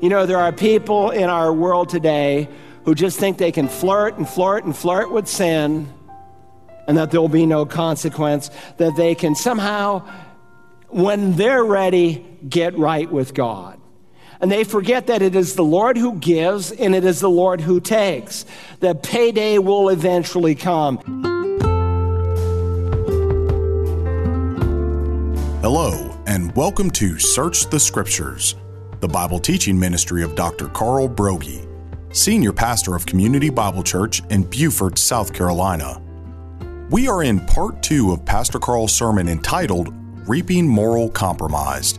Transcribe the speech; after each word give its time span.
You 0.00 0.10
know, 0.10 0.26
there 0.26 0.38
are 0.38 0.52
people 0.52 1.10
in 1.10 1.30
our 1.30 1.50
world 1.52 1.88
today 1.88 2.48
who 2.84 2.94
just 2.94 3.18
think 3.18 3.38
they 3.38 3.50
can 3.50 3.66
flirt 3.66 4.18
and 4.18 4.28
flirt 4.28 4.64
and 4.64 4.76
flirt 4.76 5.10
with 5.10 5.26
sin 5.26 5.92
and 6.86 6.98
that 6.98 7.10
there'll 7.10 7.28
be 7.28 7.46
no 7.46 7.64
consequence, 7.64 8.50
that 8.76 8.94
they 8.96 9.14
can 9.14 9.34
somehow, 9.34 10.06
when 10.88 11.34
they're 11.36 11.64
ready, 11.64 12.24
get 12.48 12.76
right 12.78 13.10
with 13.10 13.34
God. 13.34 13.80
And 14.38 14.52
they 14.52 14.64
forget 14.64 15.06
that 15.06 15.22
it 15.22 15.34
is 15.34 15.54
the 15.54 15.64
Lord 15.64 15.96
who 15.96 16.16
gives 16.16 16.70
and 16.70 16.94
it 16.94 17.04
is 17.04 17.20
the 17.20 17.30
Lord 17.30 17.62
who 17.62 17.80
takes. 17.80 18.44
That 18.80 19.02
payday 19.02 19.58
will 19.58 19.88
eventually 19.88 20.54
come. 20.54 20.98
Hello, 25.62 26.16
and 26.26 26.54
welcome 26.54 26.90
to 26.92 27.18
Search 27.18 27.70
the 27.70 27.80
Scriptures, 27.80 28.54
the 29.00 29.08
Bible 29.08 29.38
teaching 29.38 29.78
ministry 29.78 30.22
of 30.22 30.34
Dr. 30.34 30.68
Carl 30.68 31.08
Broggi, 31.08 31.66
Senior 32.14 32.52
Pastor 32.52 32.94
of 32.94 33.04
Community 33.04 33.50
Bible 33.50 33.82
Church 33.82 34.22
in 34.30 34.42
Beaufort, 34.42 34.98
South 34.98 35.34
Carolina. 35.34 36.00
We 36.90 37.08
are 37.08 37.22
in 37.22 37.40
part 37.40 37.82
two 37.82 38.12
of 38.12 38.24
Pastor 38.24 38.58
Carl's 38.58 38.94
sermon 38.94 39.28
entitled 39.28 39.92
Reaping 40.26 40.66
Moral 40.66 41.10
Compromise. 41.10 41.98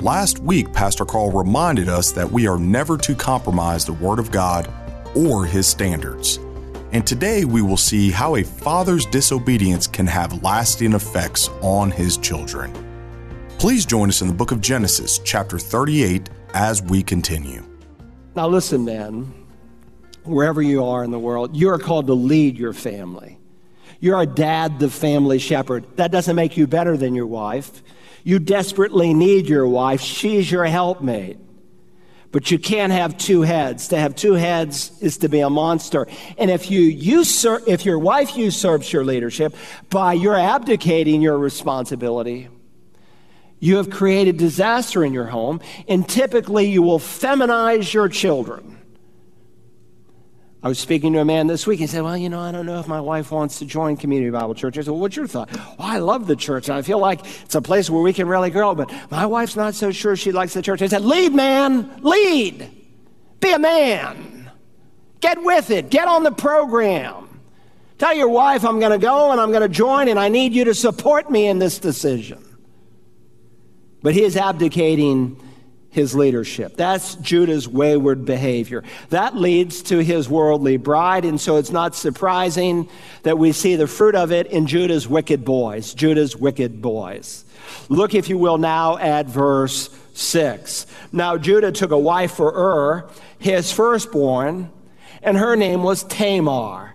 Last 0.00 0.40
week, 0.40 0.72
Pastor 0.72 1.04
Carl 1.04 1.30
reminded 1.30 1.88
us 1.88 2.10
that 2.12 2.30
we 2.30 2.48
are 2.48 2.58
never 2.58 2.98
to 2.98 3.14
compromise 3.14 3.84
the 3.84 3.92
Word 3.92 4.18
of 4.18 4.30
God 4.30 4.68
or 5.14 5.46
His 5.46 5.68
standards. 5.68 6.40
And 6.94 7.06
today 7.06 7.44
we 7.44 7.60
will 7.60 7.76
see 7.76 8.10
how 8.10 8.36
a 8.36 8.44
father's 8.44 9.06
disobedience 9.06 9.86
can 9.86 10.06
have 10.06 10.42
lasting 10.44 10.92
effects 10.92 11.48
on 11.60 11.90
his 11.90 12.16
children. 12.16 12.72
Please 13.64 13.86
join 13.86 14.10
us 14.10 14.20
in 14.20 14.28
the 14.28 14.34
book 14.34 14.52
of 14.52 14.60
Genesis, 14.60 15.20
chapter 15.20 15.58
38, 15.58 16.28
as 16.52 16.82
we 16.82 17.02
continue. 17.02 17.64
Now, 18.36 18.46
listen, 18.46 18.84
man, 18.84 19.32
wherever 20.24 20.60
you 20.60 20.84
are 20.84 21.02
in 21.02 21.10
the 21.10 21.18
world, 21.18 21.56
you 21.56 21.70
are 21.70 21.78
called 21.78 22.08
to 22.08 22.12
lead 22.12 22.58
your 22.58 22.74
family. 22.74 23.38
You're 24.00 24.20
a 24.20 24.26
dad, 24.26 24.80
the 24.80 24.90
family 24.90 25.38
shepherd. 25.38 25.86
That 25.96 26.10
doesn't 26.10 26.36
make 26.36 26.58
you 26.58 26.66
better 26.66 26.98
than 26.98 27.14
your 27.14 27.26
wife. 27.26 27.82
You 28.22 28.38
desperately 28.38 29.14
need 29.14 29.48
your 29.48 29.66
wife. 29.66 30.02
She's 30.02 30.52
your 30.52 30.66
helpmate. 30.66 31.38
But 32.32 32.50
you 32.50 32.58
can't 32.58 32.92
have 32.92 33.16
two 33.16 33.40
heads. 33.40 33.88
To 33.88 33.96
have 33.96 34.14
two 34.14 34.34
heads 34.34 34.92
is 35.00 35.16
to 35.18 35.30
be 35.30 35.40
a 35.40 35.48
monster. 35.48 36.06
And 36.36 36.50
if 36.50 36.70
you 36.70 36.82
usurp, 36.82 37.62
if 37.66 37.86
your 37.86 37.98
wife 37.98 38.36
usurps 38.36 38.92
your 38.92 39.06
leadership 39.06 39.56
by 39.88 40.12
your 40.12 40.36
abdicating 40.36 41.22
your 41.22 41.38
responsibility, 41.38 42.50
you 43.60 43.76
have 43.76 43.90
created 43.90 44.36
disaster 44.36 45.04
in 45.04 45.12
your 45.12 45.26
home, 45.26 45.60
and 45.88 46.08
typically 46.08 46.70
you 46.70 46.82
will 46.82 46.98
feminize 46.98 47.92
your 47.92 48.08
children. 48.08 48.74
I 50.64 50.68
was 50.68 50.78
speaking 50.78 51.12
to 51.12 51.18
a 51.18 51.26
man 51.26 51.46
this 51.46 51.66
week. 51.66 51.78
He 51.78 51.86
said, 51.86 52.02
Well, 52.02 52.16
you 52.16 52.30
know, 52.30 52.40
I 52.40 52.50
don't 52.50 52.64
know 52.64 52.80
if 52.80 52.88
my 52.88 53.00
wife 53.00 53.30
wants 53.30 53.58
to 53.58 53.66
join 53.66 53.98
Community 53.98 54.30
Bible 54.30 54.54
Church. 54.54 54.78
I 54.78 54.80
said, 54.80 54.92
Well, 54.92 55.00
what's 55.00 55.14
your 55.14 55.26
thought? 55.26 55.52
Well, 55.52 55.74
I 55.80 55.98
love 55.98 56.26
the 56.26 56.36
church, 56.36 56.70
I 56.70 56.80
feel 56.80 56.98
like 56.98 57.20
it's 57.42 57.54
a 57.54 57.60
place 57.60 57.90
where 57.90 58.00
we 58.00 58.14
can 58.14 58.26
really 58.26 58.48
grow, 58.50 58.74
but 58.74 58.90
my 59.10 59.26
wife's 59.26 59.56
not 59.56 59.74
so 59.74 59.90
sure 59.90 60.16
she 60.16 60.32
likes 60.32 60.54
the 60.54 60.62
church. 60.62 60.80
I 60.80 60.86
said, 60.86 61.02
Lead, 61.02 61.34
man, 61.34 62.00
lead. 62.02 62.70
Be 63.40 63.52
a 63.52 63.58
man. 63.58 64.50
Get 65.20 65.42
with 65.42 65.70
it. 65.70 65.90
Get 65.90 66.06
on 66.08 66.22
the 66.22 66.32
program. 66.32 67.40
Tell 67.98 68.14
your 68.14 68.28
wife 68.28 68.64
I'm 68.64 68.78
going 68.78 68.92
to 68.92 68.98
go 68.98 69.32
and 69.32 69.40
I'm 69.40 69.50
going 69.50 69.62
to 69.62 69.68
join, 69.68 70.08
and 70.08 70.18
I 70.18 70.28
need 70.28 70.52
you 70.52 70.64
to 70.64 70.74
support 70.74 71.30
me 71.30 71.46
in 71.46 71.58
this 71.58 71.78
decision. 71.78 72.43
But 74.04 74.12
he 74.12 74.22
is 74.22 74.36
abdicating 74.36 75.40
his 75.88 76.14
leadership. 76.14 76.76
That's 76.76 77.14
Judah's 77.14 77.66
wayward 77.66 78.26
behavior. 78.26 78.84
That 79.08 79.34
leads 79.34 79.80
to 79.84 80.04
his 80.04 80.28
worldly 80.28 80.76
bride, 80.76 81.24
and 81.24 81.40
so 81.40 81.56
it's 81.56 81.70
not 81.70 81.94
surprising 81.94 82.90
that 83.22 83.38
we 83.38 83.52
see 83.52 83.76
the 83.76 83.86
fruit 83.86 84.14
of 84.14 84.30
it 84.30 84.48
in 84.48 84.66
Judah's 84.66 85.08
wicked 85.08 85.42
boys. 85.42 85.94
Judah's 85.94 86.36
wicked 86.36 86.82
boys. 86.82 87.46
Look, 87.88 88.14
if 88.14 88.28
you 88.28 88.36
will, 88.36 88.58
now 88.58 88.98
at 88.98 89.24
verse 89.24 89.88
6. 90.12 90.86
Now 91.10 91.38
Judah 91.38 91.72
took 91.72 91.90
a 91.90 91.98
wife 91.98 92.32
for 92.32 92.52
Ur, 92.52 93.08
his 93.38 93.72
firstborn, 93.72 94.70
and 95.22 95.38
her 95.38 95.56
name 95.56 95.82
was 95.82 96.04
Tamar. 96.04 96.93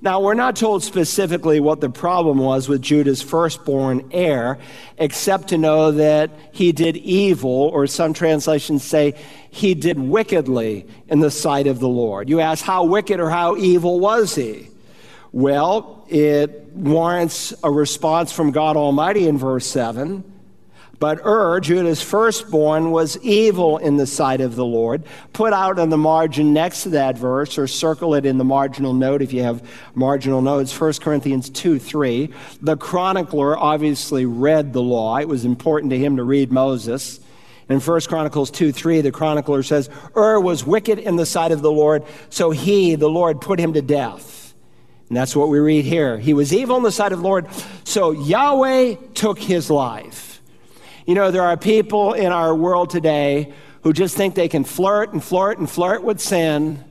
Now, 0.00 0.20
we're 0.20 0.34
not 0.34 0.54
told 0.54 0.84
specifically 0.84 1.58
what 1.58 1.80
the 1.80 1.90
problem 1.90 2.38
was 2.38 2.68
with 2.68 2.80
Judah's 2.80 3.20
firstborn 3.20 4.08
heir, 4.12 4.58
except 4.96 5.48
to 5.48 5.58
know 5.58 5.90
that 5.90 6.30
he 6.52 6.70
did 6.70 6.96
evil, 6.96 7.50
or 7.50 7.88
some 7.88 8.12
translations 8.12 8.84
say 8.84 9.14
he 9.50 9.74
did 9.74 9.98
wickedly 9.98 10.86
in 11.08 11.18
the 11.18 11.32
sight 11.32 11.66
of 11.66 11.80
the 11.80 11.88
Lord. 11.88 12.28
You 12.28 12.38
ask, 12.38 12.64
how 12.64 12.84
wicked 12.84 13.18
or 13.18 13.28
how 13.28 13.56
evil 13.56 13.98
was 13.98 14.36
he? 14.36 14.68
Well, 15.32 16.06
it 16.08 16.72
warrants 16.72 17.52
a 17.64 17.70
response 17.70 18.30
from 18.30 18.52
God 18.52 18.76
Almighty 18.76 19.26
in 19.26 19.36
verse 19.36 19.66
7. 19.66 20.37
But 20.98 21.24
Ur, 21.24 21.60
Judah's 21.60 22.02
firstborn, 22.02 22.90
was 22.90 23.16
evil 23.18 23.78
in 23.78 23.98
the 23.98 24.06
sight 24.06 24.40
of 24.40 24.56
the 24.56 24.64
Lord. 24.64 25.04
Put 25.32 25.52
out 25.52 25.78
on 25.78 25.90
the 25.90 25.96
margin 25.96 26.52
next 26.52 26.82
to 26.82 26.88
that 26.90 27.16
verse, 27.16 27.56
or 27.56 27.68
circle 27.68 28.14
it 28.14 28.26
in 28.26 28.38
the 28.38 28.44
marginal 28.44 28.92
note 28.92 29.22
if 29.22 29.32
you 29.32 29.44
have 29.44 29.62
marginal 29.94 30.42
notes, 30.42 30.78
1 30.78 30.94
Corinthians 30.94 31.50
2 31.50 31.78
3. 31.78 32.32
The 32.62 32.76
chronicler 32.76 33.56
obviously 33.56 34.26
read 34.26 34.72
the 34.72 34.82
law. 34.82 35.18
It 35.18 35.28
was 35.28 35.44
important 35.44 35.90
to 35.90 35.98
him 35.98 36.16
to 36.16 36.24
read 36.24 36.50
Moses. 36.50 37.20
In 37.68 37.80
1 37.80 38.00
Chronicles 38.02 38.50
2 38.50 38.72
3, 38.72 39.02
the 39.02 39.12
chronicler 39.12 39.62
says, 39.62 39.90
Ur 40.16 40.40
was 40.40 40.66
wicked 40.66 40.98
in 40.98 41.16
the 41.16 41.26
sight 41.26 41.52
of 41.52 41.62
the 41.62 41.70
Lord, 41.70 42.02
so 42.30 42.50
he, 42.50 42.96
the 42.96 43.10
Lord, 43.10 43.40
put 43.40 43.60
him 43.60 43.74
to 43.74 43.82
death. 43.82 44.54
And 45.08 45.16
that's 45.16 45.36
what 45.36 45.48
we 45.48 45.58
read 45.58 45.84
here. 45.84 46.18
He 46.18 46.34
was 46.34 46.52
evil 46.52 46.76
in 46.76 46.82
the 46.82 46.90
sight 46.90 47.12
of 47.12 47.18
the 47.18 47.24
Lord, 47.24 47.46
so 47.84 48.10
Yahweh 48.10 48.96
took 49.14 49.38
his 49.38 49.70
life. 49.70 50.27
You 51.08 51.14
know, 51.14 51.30
there 51.30 51.42
are 51.42 51.56
people 51.56 52.12
in 52.12 52.32
our 52.32 52.54
world 52.54 52.90
today 52.90 53.54
who 53.82 53.94
just 53.94 54.14
think 54.14 54.34
they 54.34 54.46
can 54.46 54.62
flirt 54.62 55.10
and 55.14 55.24
flirt 55.24 55.56
and 55.56 55.68
flirt 55.68 56.02
with 56.02 56.20
sin 56.20 56.84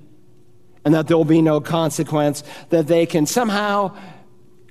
and 0.84 0.96
that 0.96 1.08
there 1.08 1.16
will 1.16 1.24
be 1.24 1.44
no 1.44 1.62
consequence, 1.62 2.44
that 2.70 2.88
they 2.88 3.06
can 3.06 3.28
somehow, 3.28 3.96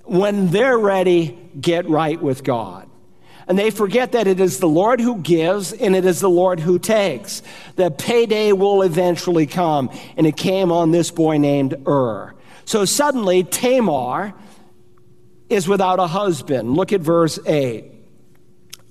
when 0.03 0.49
they're 0.49 0.77
ready, 0.77 1.39
get 1.61 1.89
right 1.89 2.21
with 2.21 2.43
God. 2.43 2.91
And 3.47 3.57
they 3.57 3.71
forget 3.71 4.11
that 4.13 4.27
it 4.27 4.41
is 4.41 4.59
the 4.59 4.69
Lord 4.69 5.01
who 5.01 5.19
gives 5.19 5.73
and 5.73 5.95
it 5.95 6.05
is 6.05 6.19
the 6.19 6.29
Lord 6.29 6.59
who 6.59 6.81
takes. 6.81 7.41
That 7.77 7.99
payday 7.99 8.51
will 8.51 8.83
eventually 8.83 9.47
come. 9.47 9.91
And 10.17 10.27
it 10.27 10.37
came 10.37 10.73
on 10.73 10.91
this 10.91 11.13
boy 11.13 11.39
named 11.39 11.87
Ur. 11.87 12.35
So 12.65 12.85
suddenly, 12.85 13.45
Tamar 13.45 14.35
is 15.49 15.69
without 15.69 16.01
a 16.01 16.09
husband. 16.09 16.75
Look 16.75 16.93
at 16.93 17.01
verse 17.01 17.39
8. 17.47 17.93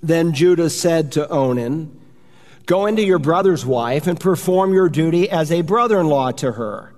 Then 0.08 0.34
Judah 0.34 0.70
said 0.70 1.14
to 1.14 1.28
Onan, 1.30 2.00
Go 2.68 2.86
into 2.86 3.04
your 3.04 3.18
brother's 3.18 3.66
wife 3.66 4.06
and 4.06 4.20
perform 4.20 4.72
your 4.72 4.88
duty 4.88 5.30
as 5.30 5.52
a 5.52 5.62
brother 5.62 6.00
in 6.00 6.08
law 6.08 6.32
to 6.32 6.52
her, 6.52 6.94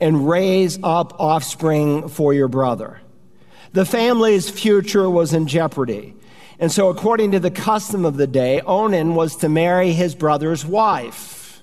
and 0.00 0.28
raise 0.28 0.78
up 0.82 1.20
offspring 1.20 2.08
for 2.08 2.34
your 2.34 2.48
brother. 2.48 3.00
The 3.72 3.84
family's 3.84 4.50
future 4.50 5.08
was 5.08 5.32
in 5.32 5.46
jeopardy. 5.46 6.14
And 6.58 6.72
so, 6.72 6.88
according 6.88 7.32
to 7.32 7.40
the 7.40 7.52
custom 7.52 8.04
of 8.04 8.16
the 8.16 8.26
day, 8.26 8.60
Onan 8.60 9.14
was 9.14 9.36
to 9.36 9.48
marry 9.48 9.92
his 9.92 10.16
brother's 10.16 10.64
wife. 10.64 11.62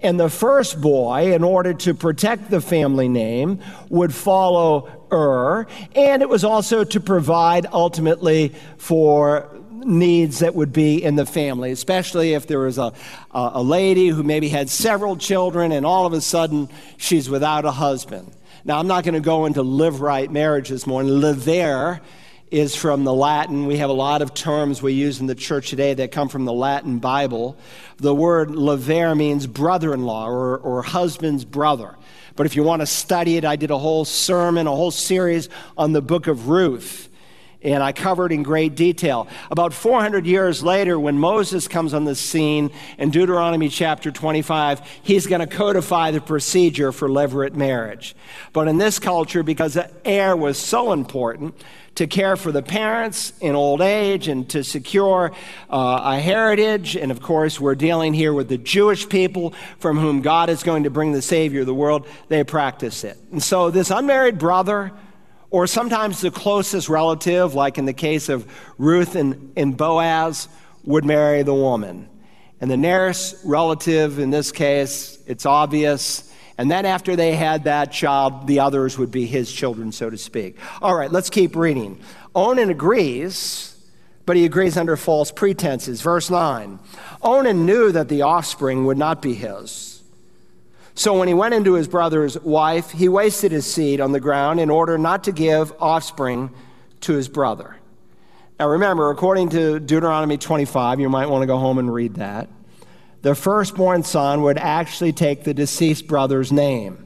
And 0.00 0.20
the 0.20 0.30
first 0.30 0.78
boy, 0.80 1.34
in 1.34 1.42
order 1.42 1.72
to 1.72 1.94
protect 1.94 2.50
the 2.50 2.60
family 2.60 3.08
name, 3.08 3.60
would 3.88 4.14
follow 4.14 5.06
Ur, 5.10 5.66
and 5.94 6.22
it 6.22 6.28
was 6.28 6.44
also 6.44 6.84
to 6.84 7.00
provide 7.00 7.66
ultimately 7.72 8.54
for 8.78 9.48
needs 9.84 10.40
that 10.40 10.54
would 10.54 10.72
be 10.72 11.02
in 11.02 11.16
the 11.16 11.26
family, 11.26 11.70
especially 11.70 12.34
if 12.34 12.46
there 12.46 12.60
was 12.60 12.78
a, 12.78 12.92
a 13.32 13.62
lady 13.62 14.08
who 14.08 14.22
maybe 14.22 14.48
had 14.48 14.68
several 14.68 15.16
children 15.16 15.72
and 15.72 15.84
all 15.84 16.06
of 16.06 16.12
a 16.12 16.20
sudden 16.20 16.68
she's 16.96 17.28
without 17.28 17.64
a 17.64 17.70
husband. 17.70 18.32
Now, 18.64 18.78
I'm 18.78 18.88
not 18.88 19.04
going 19.04 19.14
to 19.14 19.20
go 19.20 19.46
into 19.46 19.62
levirate 19.62 20.30
marriage 20.30 20.70
this 20.70 20.86
morning. 20.86 21.12
Levir 21.12 22.00
is 22.50 22.74
from 22.74 23.04
the 23.04 23.12
Latin. 23.12 23.66
We 23.66 23.76
have 23.76 23.90
a 23.90 23.94
lot 23.94 24.22
of 24.22 24.34
terms 24.34 24.82
we 24.82 24.92
use 24.92 25.20
in 25.20 25.26
the 25.26 25.34
church 25.34 25.70
today 25.70 25.94
that 25.94 26.12
come 26.12 26.28
from 26.28 26.44
the 26.44 26.52
Latin 26.52 26.98
Bible. 26.98 27.56
The 27.98 28.14
word 28.14 28.48
levir 28.48 29.16
means 29.16 29.46
brother 29.46 29.92
in 29.92 30.04
law 30.04 30.28
or, 30.28 30.58
or 30.58 30.82
husband's 30.82 31.44
brother. 31.44 31.96
But 32.36 32.46
if 32.46 32.54
you 32.54 32.62
want 32.62 32.82
to 32.82 32.86
study 32.86 33.36
it, 33.36 33.44
I 33.44 33.56
did 33.56 33.70
a 33.70 33.78
whole 33.78 34.04
sermon, 34.04 34.66
a 34.66 34.70
whole 34.70 34.90
series 34.90 35.48
on 35.76 35.92
the 35.92 36.02
book 36.02 36.26
of 36.26 36.48
Ruth. 36.48 37.08
And 37.62 37.82
I 37.82 37.92
covered 37.92 38.32
in 38.32 38.42
great 38.42 38.74
detail. 38.74 39.28
About 39.50 39.72
400 39.72 40.26
years 40.26 40.62
later, 40.62 40.98
when 40.98 41.18
Moses 41.18 41.68
comes 41.68 41.94
on 41.94 42.04
the 42.04 42.14
scene 42.14 42.70
in 42.98 43.10
Deuteronomy 43.10 43.68
chapter 43.68 44.10
25, 44.10 44.80
he's 45.02 45.26
going 45.26 45.40
to 45.40 45.46
codify 45.46 46.10
the 46.10 46.20
procedure 46.20 46.92
for 46.92 47.08
levirate 47.08 47.54
marriage. 47.54 48.14
But 48.52 48.68
in 48.68 48.78
this 48.78 48.98
culture, 48.98 49.42
because 49.42 49.74
the 49.74 49.90
heir 50.04 50.36
was 50.36 50.58
so 50.58 50.92
important, 50.92 51.54
to 51.96 52.06
care 52.06 52.36
for 52.36 52.52
the 52.52 52.62
parents 52.62 53.32
in 53.40 53.54
old 53.54 53.80
age 53.80 54.28
and 54.28 54.48
to 54.50 54.62
secure 54.62 55.32
uh, 55.70 56.00
a 56.04 56.20
heritage. 56.20 56.94
And 56.94 57.10
of 57.10 57.20
course, 57.20 57.58
we're 57.58 57.74
dealing 57.74 58.14
here 58.14 58.32
with 58.32 58.48
the 58.48 58.58
Jewish 58.58 59.08
people 59.08 59.54
from 59.78 59.98
whom 59.98 60.20
God 60.20 60.48
is 60.50 60.62
going 60.62 60.84
to 60.84 60.90
bring 60.90 61.12
the 61.12 61.22
Savior 61.22 61.60
of 61.60 61.66
the 61.66 61.74
world. 61.74 62.06
They 62.28 62.44
practice 62.44 63.02
it. 63.02 63.18
And 63.32 63.42
so, 63.42 63.70
this 63.70 63.90
unmarried 63.90 64.38
brother 64.38 64.92
or 65.50 65.66
sometimes 65.66 66.20
the 66.20 66.30
closest 66.30 66.88
relative, 66.88 67.54
like 67.54 67.78
in 67.78 67.84
the 67.84 67.92
case 67.92 68.28
of 68.28 68.50
Ruth 68.78 69.14
and, 69.14 69.52
and 69.56 69.76
Boaz, 69.76 70.48
would 70.84 71.04
marry 71.04 71.42
the 71.42 71.54
woman. 71.54 72.08
And 72.60 72.70
the 72.70 72.76
nearest 72.76 73.36
relative, 73.44 74.18
in 74.18 74.30
this 74.30 74.50
case, 74.50 75.18
it's 75.26 75.44
obvious. 75.44 76.32
And 76.58 76.70
then 76.70 76.86
after 76.86 77.16
they 77.16 77.34
had 77.34 77.64
that 77.64 77.92
child, 77.92 78.46
the 78.46 78.60
others 78.60 78.96
would 78.96 79.10
be 79.10 79.26
his 79.26 79.52
children, 79.52 79.92
so 79.92 80.08
to 80.08 80.16
speak. 80.16 80.56
All 80.80 80.94
right, 80.94 81.10
let's 81.10 81.28
keep 81.28 81.54
reading. 81.54 82.00
Onan 82.34 82.70
agrees, 82.70 83.76
but 84.24 84.36
he 84.36 84.44
agrees 84.44 84.76
under 84.76 84.96
false 84.96 85.30
pretenses. 85.30 86.00
Verse 86.00 86.30
9 86.30 86.78
Onan 87.22 87.66
knew 87.66 87.92
that 87.92 88.08
the 88.08 88.22
offspring 88.22 88.86
would 88.86 88.98
not 88.98 89.20
be 89.20 89.34
his. 89.34 89.95
So 90.98 91.18
when 91.18 91.28
he 91.28 91.34
went 91.34 91.52
into 91.52 91.74
his 91.74 91.88
brother's 91.88 92.38
wife, 92.40 92.90
he 92.90 93.10
wasted 93.10 93.52
his 93.52 93.70
seed 93.70 94.00
on 94.00 94.12
the 94.12 94.20
ground 94.20 94.60
in 94.60 94.70
order 94.70 94.96
not 94.96 95.24
to 95.24 95.32
give 95.32 95.70
offspring 95.78 96.50
to 97.02 97.12
his 97.12 97.28
brother. 97.28 97.76
Now 98.58 98.70
remember, 98.70 99.10
according 99.10 99.50
to 99.50 99.78
Deuteronomy 99.78 100.38
25, 100.38 100.98
you 100.98 101.10
might 101.10 101.26
want 101.26 101.42
to 101.42 101.46
go 101.46 101.58
home 101.58 101.76
and 101.78 101.92
read 101.92 102.14
that. 102.14 102.48
The 103.20 103.34
firstborn 103.34 104.04
son 104.04 104.40
would 104.42 104.56
actually 104.56 105.12
take 105.12 105.44
the 105.44 105.52
deceased 105.52 106.06
brother's 106.06 106.50
name. 106.50 107.04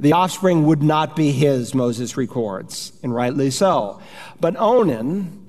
The 0.00 0.12
offspring 0.12 0.64
would 0.64 0.82
not 0.82 1.14
be 1.14 1.30
his, 1.30 1.74
Moses 1.74 2.16
records, 2.16 2.94
and 3.02 3.14
rightly 3.14 3.50
so. 3.50 4.00
But 4.40 4.56
Onan, 4.56 5.46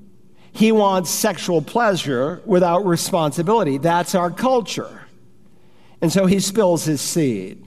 he 0.51 0.74
wants 0.74 1.10
sexual 1.10 1.62
pleasure 1.62 2.42
without 2.46 2.86
responsibility. 2.86 3.78
That's 3.78 4.13
our 4.13 4.30
culture. 4.30 5.05
And 6.02 6.12
so 6.12 6.26
he 6.26 6.40
spills 6.40 6.86
his 6.86 7.02
seed. 7.02 7.66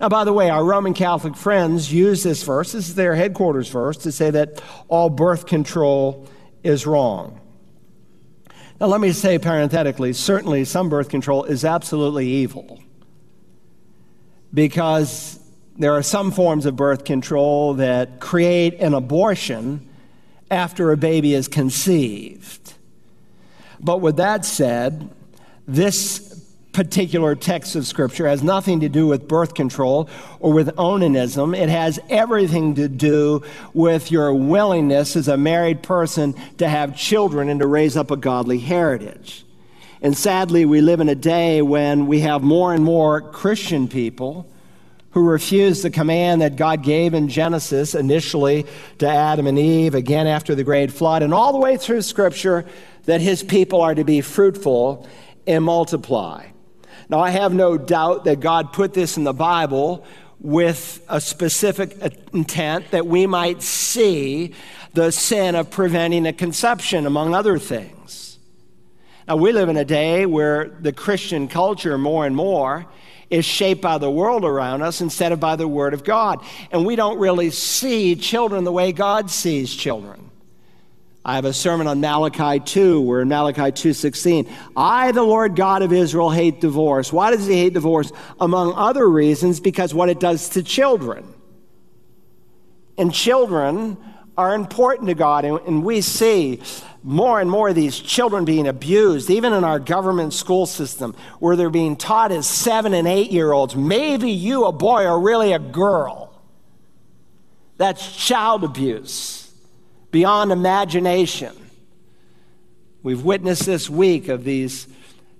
Now, 0.00 0.08
by 0.08 0.24
the 0.24 0.32
way, 0.32 0.50
our 0.50 0.64
Roman 0.64 0.94
Catholic 0.94 1.36
friends 1.36 1.92
use 1.92 2.22
this 2.22 2.42
verse, 2.42 2.72
this 2.72 2.88
is 2.88 2.94
their 2.94 3.14
headquarters 3.14 3.68
verse, 3.68 3.96
to 3.98 4.12
say 4.12 4.30
that 4.30 4.62
all 4.88 5.10
birth 5.10 5.46
control 5.46 6.28
is 6.62 6.86
wrong. 6.86 7.40
Now, 8.80 8.86
let 8.86 9.00
me 9.00 9.12
say 9.12 9.38
parenthetically 9.38 10.12
certainly 10.12 10.64
some 10.64 10.88
birth 10.88 11.08
control 11.08 11.44
is 11.44 11.64
absolutely 11.64 12.26
evil 12.26 12.80
because 14.52 15.38
there 15.78 15.92
are 15.94 16.02
some 16.02 16.30
forms 16.30 16.66
of 16.66 16.76
birth 16.76 17.04
control 17.04 17.74
that 17.74 18.20
create 18.20 18.74
an 18.74 18.94
abortion 18.94 19.88
after 20.50 20.92
a 20.92 20.96
baby 20.96 21.34
is 21.34 21.48
conceived. 21.48 22.74
But 23.80 24.00
with 24.00 24.16
that 24.16 24.44
said, 24.44 25.10
this 25.66 26.31
particular 26.72 27.34
text 27.34 27.76
of 27.76 27.86
Scripture 27.86 28.26
has 28.26 28.42
nothing 28.42 28.80
to 28.80 28.88
do 28.88 29.06
with 29.06 29.28
birth 29.28 29.54
control 29.54 30.08
or 30.40 30.52
with 30.52 30.68
onanism. 30.76 31.56
It 31.56 31.68
has 31.68 32.00
everything 32.08 32.74
to 32.76 32.88
do 32.88 33.42
with 33.74 34.10
your 34.10 34.32
willingness 34.32 35.14
as 35.14 35.28
a 35.28 35.36
married 35.36 35.82
person 35.82 36.34
to 36.58 36.68
have 36.68 36.96
children 36.96 37.48
and 37.48 37.60
to 37.60 37.66
raise 37.66 37.96
up 37.96 38.10
a 38.10 38.16
godly 38.16 38.58
heritage. 38.58 39.44
And 40.00 40.16
sadly, 40.16 40.64
we 40.64 40.80
live 40.80 41.00
in 41.00 41.08
a 41.08 41.14
day 41.14 41.62
when 41.62 42.06
we 42.06 42.20
have 42.20 42.42
more 42.42 42.74
and 42.74 42.82
more 42.82 43.20
Christian 43.20 43.86
people 43.86 44.48
who 45.12 45.28
refuse 45.28 45.82
the 45.82 45.90
command 45.90 46.40
that 46.40 46.56
God 46.56 46.82
gave 46.82 47.12
in 47.12 47.28
Genesis 47.28 47.94
initially 47.94 48.66
to 48.98 49.06
Adam 49.06 49.46
and 49.46 49.58
Eve, 49.58 49.94
again 49.94 50.26
after 50.26 50.54
the 50.54 50.64
great 50.64 50.90
flood, 50.90 51.22
and 51.22 51.34
all 51.34 51.52
the 51.52 51.58
way 51.58 51.76
through 51.76 52.00
Scripture 52.00 52.64
that 53.04 53.20
his 53.20 53.42
people 53.42 53.82
are 53.82 53.94
to 53.94 54.04
be 54.04 54.22
fruitful 54.22 55.06
and 55.46 55.62
multiply. 55.62 56.46
Now, 57.12 57.20
I 57.20 57.28
have 57.28 57.52
no 57.52 57.76
doubt 57.76 58.24
that 58.24 58.40
God 58.40 58.72
put 58.72 58.94
this 58.94 59.18
in 59.18 59.24
the 59.24 59.34
Bible 59.34 60.02
with 60.40 61.04
a 61.10 61.20
specific 61.20 61.94
intent 62.32 62.90
that 62.92 63.06
we 63.06 63.26
might 63.26 63.60
see 63.60 64.54
the 64.94 65.10
sin 65.10 65.54
of 65.54 65.70
preventing 65.70 66.24
a 66.24 66.32
conception, 66.32 67.04
among 67.04 67.34
other 67.34 67.58
things. 67.58 68.38
Now, 69.28 69.36
we 69.36 69.52
live 69.52 69.68
in 69.68 69.76
a 69.76 69.84
day 69.84 70.24
where 70.24 70.70
the 70.80 70.90
Christian 70.90 71.48
culture, 71.48 71.98
more 71.98 72.24
and 72.24 72.34
more, 72.34 72.86
is 73.28 73.44
shaped 73.44 73.82
by 73.82 73.98
the 73.98 74.10
world 74.10 74.42
around 74.42 74.80
us 74.80 75.02
instead 75.02 75.32
of 75.32 75.38
by 75.38 75.56
the 75.56 75.68
Word 75.68 75.92
of 75.92 76.04
God. 76.04 76.42
And 76.70 76.86
we 76.86 76.96
don't 76.96 77.18
really 77.18 77.50
see 77.50 78.16
children 78.16 78.64
the 78.64 78.72
way 78.72 78.90
God 78.90 79.30
sees 79.30 79.74
children. 79.74 80.31
I 81.24 81.36
have 81.36 81.44
a 81.44 81.52
sermon 81.52 81.86
on 81.86 82.00
Malachi 82.00 82.58
2, 82.58 83.00
where 83.00 83.20
in 83.20 83.28
Malachi 83.28 83.70
2:16, 83.70 84.48
I, 84.76 85.12
the 85.12 85.22
Lord 85.22 85.54
God 85.54 85.82
of 85.82 85.92
Israel, 85.92 86.30
hate 86.30 86.60
divorce. 86.60 87.12
Why 87.12 87.30
does 87.30 87.46
he 87.46 87.54
hate 87.54 87.74
divorce? 87.74 88.10
Among 88.40 88.72
other 88.74 89.08
reasons, 89.08 89.60
because 89.60 89.94
what 89.94 90.08
it 90.08 90.18
does 90.18 90.48
to 90.50 90.62
children. 90.64 91.24
And 92.98 93.14
children 93.14 93.96
are 94.36 94.54
important 94.54 95.08
to 95.08 95.14
God, 95.14 95.44
and 95.44 95.84
we 95.84 96.00
see 96.00 96.60
more 97.04 97.40
and 97.40 97.50
more 97.50 97.68
of 97.68 97.74
these 97.74 97.98
children 97.98 98.44
being 98.44 98.66
abused, 98.66 99.30
even 99.30 99.52
in 99.52 99.62
our 99.62 99.78
government 99.78 100.32
school 100.32 100.66
system, 100.66 101.14
where 101.38 101.54
they're 101.54 101.70
being 101.70 101.96
taught 101.96 102.32
as 102.32 102.48
seven 102.48 102.94
and 102.94 103.06
eight 103.06 103.30
year 103.30 103.52
olds, 103.52 103.76
maybe 103.76 104.30
you, 104.30 104.64
a 104.64 104.72
boy, 104.72 105.06
are 105.06 105.20
really 105.20 105.52
a 105.52 105.58
girl. 105.58 106.32
That's 107.76 108.16
child 108.16 108.64
abuse 108.64 109.41
beyond 110.12 110.52
imagination. 110.52 111.56
We've 113.02 113.24
witnessed 113.24 113.66
this 113.66 113.90
week 113.90 114.28
of 114.28 114.44
these 114.44 114.86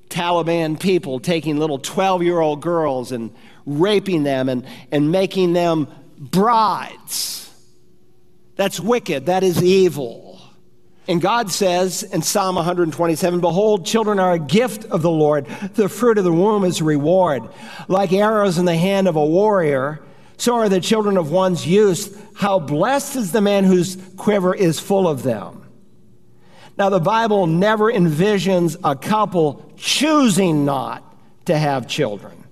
Taliban 0.09 0.81
people 0.81 1.21
taking 1.21 1.59
little 1.59 1.79
12 1.79 2.25
year 2.25 2.41
old 2.41 2.61
girls 2.61 3.13
and 3.13 3.33
raping 3.65 4.25
them 4.25 4.49
and, 4.49 4.67
and 4.91 5.13
making 5.13 5.53
them 5.53 5.87
brides. 6.19 7.49
That's 8.57 8.81
wicked. 8.81 9.27
That 9.27 9.45
is 9.45 9.63
evil. 9.63 10.41
And 11.09 11.21
God 11.21 11.51
says 11.51 12.03
in 12.03 12.23
Psalm 12.23 12.57
127 12.57 13.41
Behold, 13.41 13.87
children 13.87 14.19
are 14.19 14.33
a 14.33 14.39
gift 14.39 14.85
of 14.87 15.03
the 15.03 15.11
Lord. 15.11 15.47
The 15.75 15.89
fruit 15.89 16.19
of 16.19 16.25
the 16.25 16.33
womb 16.33 16.65
is 16.65 16.81
a 16.81 16.85
reward. 16.85 17.49
Like 17.89 18.13
arrows 18.13 18.59
in 18.59 18.65
the 18.65 18.77
hand 18.77 19.09
of 19.09 19.17
a 19.17 19.25
warrior, 19.25 20.01
so 20.43 20.57
are 20.57 20.69
the 20.69 20.81
children 20.81 21.19
of 21.19 21.31
one's 21.31 21.65
youth. 21.65 22.21
How 22.35 22.59
blessed 22.59 23.15
is 23.15 23.31
the 23.31 23.41
man 23.41 23.63
whose 23.63 23.95
quiver 24.17 24.53
is 24.53 24.81
full 24.81 25.07
of 25.07 25.23
them. 25.23 25.65
Now, 26.77 26.89
the 26.89 26.99
Bible 26.99 27.47
never 27.47 27.93
envisions 27.93 28.77
a 28.83 28.97
couple 28.97 29.73
choosing 29.77 30.65
not 30.65 31.05
to 31.45 31.57
have 31.57 31.87
children. 31.87 32.43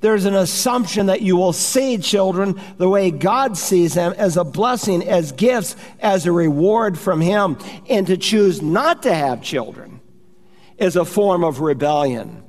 There's 0.00 0.24
an 0.24 0.36
assumption 0.36 1.06
that 1.06 1.20
you 1.20 1.36
will 1.36 1.52
see 1.52 1.98
children 1.98 2.60
the 2.76 2.88
way 2.88 3.10
God 3.10 3.58
sees 3.58 3.94
them 3.94 4.14
as 4.16 4.36
a 4.36 4.44
blessing, 4.44 5.02
as 5.02 5.32
gifts, 5.32 5.74
as 5.98 6.26
a 6.26 6.32
reward 6.32 6.96
from 6.96 7.20
Him. 7.20 7.58
And 7.88 8.06
to 8.06 8.16
choose 8.16 8.62
not 8.62 9.02
to 9.02 9.12
have 9.12 9.42
children 9.42 10.00
is 10.78 10.94
a 10.94 11.04
form 11.04 11.42
of 11.42 11.58
rebellion. 11.60 12.44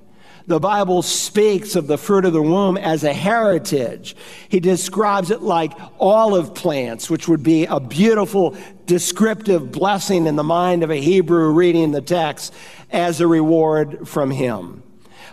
The 0.48 0.62
Bible 0.62 1.02
speaks 1.02 1.76
of 1.76 1.88
the 1.88 1.98
fruit 1.98 2.24
of 2.24 2.32
the 2.32 2.42
womb 2.42 2.78
as 2.78 3.04
a 3.04 3.14
heritage. 3.14 4.16
He 4.48 4.62
describes 4.62 5.30
it 5.30 5.42
like 5.42 5.74
olive 6.00 6.56
plants, 6.56 7.10
which 7.10 7.28
would 7.28 7.44
be 7.44 7.66
a 7.66 7.82
beautiful 7.82 8.56
descriptive 8.86 9.74
blessing 9.74 10.26
in 10.26 10.38
the 10.38 10.46
mind 10.46 10.84
of 10.84 10.90
a 10.90 11.02
Hebrew 11.02 11.52
reading 11.52 11.92
the 11.92 12.02
text 12.02 12.54
as 12.90 13.20
a 13.20 13.28
reward 13.28 14.08
from 14.08 14.32
Him. 14.32 14.84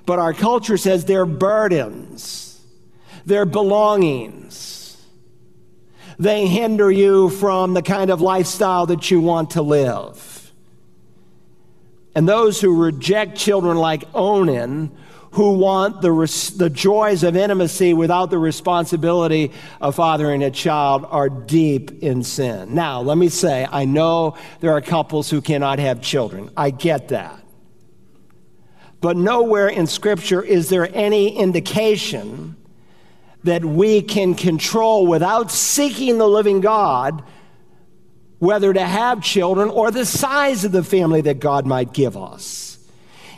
But 0.05 0.19
our 0.19 0.35
culture 0.35 0.77
says 0.77 1.05
they're 1.05 1.27
burdens, 1.27 2.61
they're 3.25 3.47
belongings. 3.47 4.61
They 6.17 6.47
hinder 6.47 6.93
you 6.93 7.29
from 7.29 7.75
the 7.75 7.83
kind 7.83 8.11
of 8.11 8.21
lifestyle 8.21 8.87
that 8.87 9.11
you 9.11 9.21
want 9.21 9.51
to 9.51 9.63
live. 9.63 10.53
And 12.15 12.29
those 12.29 12.61
who 12.61 12.85
reject 12.85 13.37
children 13.37 13.77
like 13.77 14.05
Onan 14.15 14.97
who 15.35 15.59
want 15.59 16.01
the, 16.01 16.13
res- 16.13 16.57
the 16.57 16.71
joys 16.71 17.25
of 17.25 17.37
intimacy 17.37 17.93
without 17.93 18.31
the 18.31 18.39
responsibility 18.39 19.51
of 19.81 19.97
fathering 19.97 20.45
a 20.45 20.51
child 20.51 21.05
are 21.11 21.29
deep 21.29 22.03
in 22.03 22.23
sin. 22.23 22.73
Now, 22.73 23.01
let 23.01 23.19
me 23.19 23.29
say, 23.29 23.67
I 23.71 23.85
know 23.85 24.37
there 24.61 24.73
are 24.73 24.81
couples 24.81 25.29
who 25.29 25.41
cannot 25.41 25.81
have 25.81 26.01
children. 26.01 26.51
I 26.57 26.71
get 26.71 27.09
that. 27.09 27.41
But 29.01 29.17
nowhere 29.17 29.69
in 29.69 29.89
Scripture 29.89 30.41
is 30.41 30.69
there 30.69 30.89
any 30.95 31.37
indication 31.37 32.57
that 33.43 33.65
we 33.65 34.03
can 34.03 34.37
control 34.37 35.07
without 35.07 35.51
seeking 35.51 36.19
the 36.19 36.29
living 36.29 36.61
God 36.61 37.25
whether 38.39 38.73
to 38.73 38.85
have 38.85 39.21
children 39.21 39.69
or 39.69 39.91
the 39.91 40.07
size 40.07 40.65
of 40.65 40.71
the 40.71 40.85
family 40.85 41.23
that 41.23 41.41
God 41.41 41.67
might 41.67 41.93
give 41.93 42.17
us. 42.17 42.64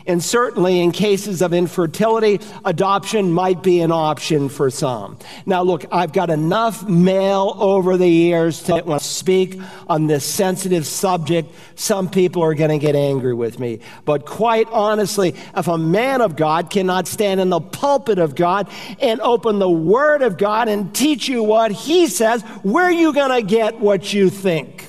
And 0.07 0.23
certainly 0.23 0.79
in 0.79 0.91
cases 0.93 1.41
of 1.41 1.53
infertility, 1.53 2.39
adoption 2.63 3.31
might 3.31 3.61
be 3.61 3.81
an 3.81 3.91
option 3.91 4.47
for 4.47 4.69
some. 4.69 5.17
Now, 5.45 5.63
look, 5.63 5.85
I've 5.91 6.13
got 6.13 6.29
enough 6.29 6.87
mail 6.87 7.55
over 7.59 7.97
the 7.97 8.07
years 8.07 8.63
to 8.63 8.81
when 8.81 8.95
I 8.95 8.99
speak 8.99 9.59
on 9.87 10.07
this 10.07 10.23
sensitive 10.23 10.87
subject, 10.87 11.53
some 11.75 12.09
people 12.09 12.41
are 12.43 12.55
going 12.55 12.69
to 12.69 12.77
get 12.77 12.95
angry 12.95 13.33
with 13.33 13.59
me. 13.59 13.79
But 14.05 14.25
quite 14.25 14.67
honestly, 14.71 15.35
if 15.55 15.67
a 15.67 15.77
man 15.77 16.21
of 16.21 16.35
God 16.35 16.69
cannot 16.69 17.07
stand 17.07 17.41
in 17.41 17.49
the 17.49 17.59
pulpit 17.59 18.17
of 18.17 18.33
God 18.35 18.69
and 18.99 19.19
open 19.21 19.59
the 19.59 19.69
Word 19.69 20.21
of 20.21 20.37
God 20.37 20.69
and 20.69 20.95
teach 20.95 21.27
you 21.27 21.43
what 21.43 21.71
He 21.71 22.07
says, 22.07 22.41
where 22.63 22.85
are 22.85 22.91
you 22.91 23.13
going 23.13 23.41
to 23.41 23.45
get 23.45 23.79
what 23.79 24.13
you 24.13 24.29
think? 24.29 24.85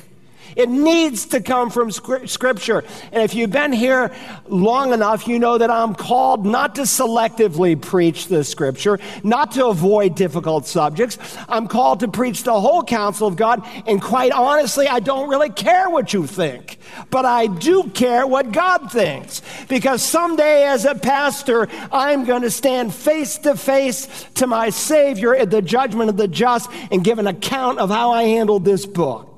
It 0.58 0.68
needs 0.68 1.26
to 1.26 1.40
come 1.40 1.70
from 1.70 1.92
Scripture. 1.92 2.82
And 3.12 3.22
if 3.22 3.32
you've 3.32 3.52
been 3.52 3.72
here 3.72 4.12
long 4.48 4.92
enough, 4.92 5.28
you 5.28 5.38
know 5.38 5.56
that 5.56 5.70
I'm 5.70 5.94
called 5.94 6.44
not 6.44 6.74
to 6.74 6.82
selectively 6.82 7.80
preach 7.80 8.26
the 8.26 8.42
Scripture, 8.42 8.98
not 9.22 9.52
to 9.52 9.66
avoid 9.66 10.16
difficult 10.16 10.66
subjects. 10.66 11.16
I'm 11.48 11.68
called 11.68 12.00
to 12.00 12.08
preach 12.08 12.42
the 12.42 12.60
whole 12.60 12.82
counsel 12.82 13.28
of 13.28 13.36
God. 13.36 13.64
And 13.86 14.02
quite 14.02 14.32
honestly, 14.32 14.88
I 14.88 14.98
don't 14.98 15.28
really 15.28 15.50
care 15.50 15.88
what 15.88 16.12
you 16.12 16.26
think, 16.26 16.78
but 17.08 17.24
I 17.24 17.46
do 17.46 17.84
care 17.90 18.26
what 18.26 18.50
God 18.50 18.90
thinks. 18.90 19.42
Because 19.68 20.02
someday, 20.02 20.64
as 20.64 20.84
a 20.84 20.96
pastor, 20.96 21.68
I'm 21.92 22.24
going 22.24 22.42
to 22.42 22.50
stand 22.50 22.92
face 22.92 23.38
to 23.38 23.54
face 23.54 24.26
to 24.34 24.48
my 24.48 24.70
Savior 24.70 25.36
at 25.36 25.52
the 25.52 25.62
judgment 25.62 26.10
of 26.10 26.16
the 26.16 26.26
just 26.26 26.68
and 26.90 27.04
give 27.04 27.20
an 27.20 27.28
account 27.28 27.78
of 27.78 27.90
how 27.90 28.10
I 28.10 28.24
handled 28.24 28.64
this 28.64 28.84
book. 28.84 29.37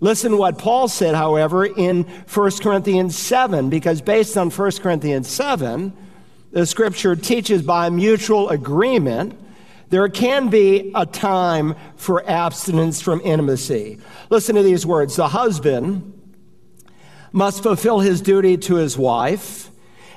Listen 0.00 0.32
to 0.32 0.36
what 0.36 0.58
Paul 0.58 0.88
said, 0.88 1.14
however, 1.14 1.64
in 1.64 2.02
1 2.04 2.50
Corinthians 2.60 3.16
7, 3.16 3.70
because 3.70 4.02
based 4.02 4.36
on 4.36 4.50
1 4.50 4.70
Corinthians 4.72 5.28
7, 5.28 5.92
the 6.52 6.66
scripture 6.66 7.16
teaches 7.16 7.62
by 7.62 7.88
mutual 7.90 8.48
agreement 8.50 9.38
there 9.88 10.08
can 10.08 10.48
be 10.48 10.90
a 10.94 11.06
time 11.06 11.76
for 11.96 12.28
abstinence 12.28 13.00
from 13.00 13.20
intimacy. 13.20 13.98
Listen 14.30 14.56
to 14.56 14.62
these 14.62 14.84
words 14.84 15.16
The 15.16 15.28
husband 15.28 16.12
must 17.32 17.62
fulfill 17.62 18.00
his 18.00 18.20
duty 18.20 18.56
to 18.56 18.76
his 18.76 18.98
wife, 18.98 19.70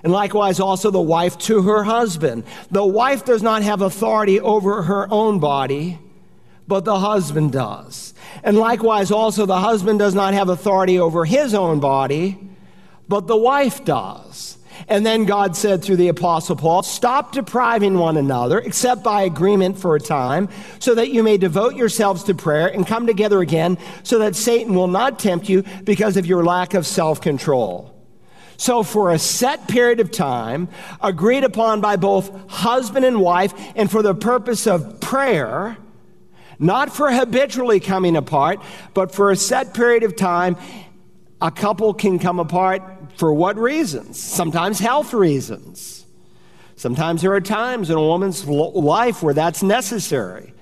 and 0.03 0.11
likewise 0.11 0.59
also 0.59 0.89
the 0.89 1.01
wife 1.01 1.37
to 1.39 1.61
her 1.63 1.83
husband. 1.83 2.45
The 2.71 2.85
wife 2.85 3.25
does 3.25 3.43
not 3.43 3.61
have 3.61 3.81
authority 3.81 4.39
over 4.39 4.83
her 4.83 5.07
own 5.11 5.39
body, 5.39 5.99
but 6.69 6.85
the 6.85 6.99
husband 6.99 7.51
does. 7.51 8.13
And 8.43 8.55
likewise, 8.55 9.09
also, 9.11 9.47
the 9.47 9.57
husband 9.57 9.97
does 9.97 10.13
not 10.13 10.35
have 10.35 10.49
authority 10.49 10.99
over 10.99 11.25
his 11.25 11.55
own 11.55 11.79
body, 11.79 12.37
but 13.09 13.25
the 13.25 13.35
wife 13.35 13.83
does. 13.83 14.57
And 14.87 15.03
then 15.03 15.25
God 15.25 15.57
said 15.57 15.83
through 15.83 15.95
the 15.97 16.07
Apostle 16.09 16.55
Paul, 16.55 16.83
Stop 16.83 17.31
depriving 17.31 17.97
one 17.97 18.17
another, 18.17 18.59
except 18.59 19.03
by 19.03 19.23
agreement 19.23 19.79
for 19.79 19.95
a 19.95 19.99
time, 19.99 20.47
so 20.77 20.93
that 20.93 21.09
you 21.09 21.23
may 21.23 21.37
devote 21.37 21.75
yourselves 21.75 22.23
to 22.25 22.35
prayer 22.35 22.67
and 22.67 22.85
come 22.85 23.07
together 23.07 23.41
again, 23.41 23.77
so 24.03 24.19
that 24.19 24.35
Satan 24.35 24.75
will 24.75 24.87
not 24.87 25.17
tempt 25.17 25.49
you 25.49 25.63
because 25.83 26.17
of 26.17 26.27
your 26.27 26.45
lack 26.45 26.75
of 26.75 26.85
self 26.85 27.19
control. 27.19 27.93
So, 28.57 28.83
for 28.83 29.11
a 29.11 29.17
set 29.17 29.67
period 29.67 29.99
of 29.99 30.11
time, 30.11 30.69
agreed 31.01 31.43
upon 31.43 31.81
by 31.81 31.95
both 31.95 32.31
husband 32.49 33.05
and 33.05 33.19
wife, 33.19 33.53
and 33.75 33.89
for 33.89 34.03
the 34.03 34.13
purpose 34.13 34.67
of 34.67 34.99
prayer, 35.01 35.77
not 36.59 36.93
for 36.93 37.11
habitually 37.11 37.79
coming 37.79 38.15
apart, 38.15 38.61
but 38.93 39.15
for 39.15 39.31
a 39.31 39.35
set 39.35 39.73
period 39.73 40.03
of 40.03 40.15
time, 40.15 40.57
a 41.41 41.49
couple 41.49 41.93
can 41.93 42.19
come 42.19 42.39
apart 42.39 42.83
for 43.15 43.33
what 43.33 43.57
reasons? 43.57 44.21
Sometimes 44.21 44.79
health 44.79 45.13
reasons. 45.13 46.05
Sometimes 46.75 47.21
there 47.21 47.33
are 47.33 47.41
times 47.41 47.89
in 47.89 47.97
a 47.97 48.01
woman's 48.01 48.45
life 48.47 49.23
where 49.23 49.33
that's 49.33 49.63
necessary. 49.63 50.53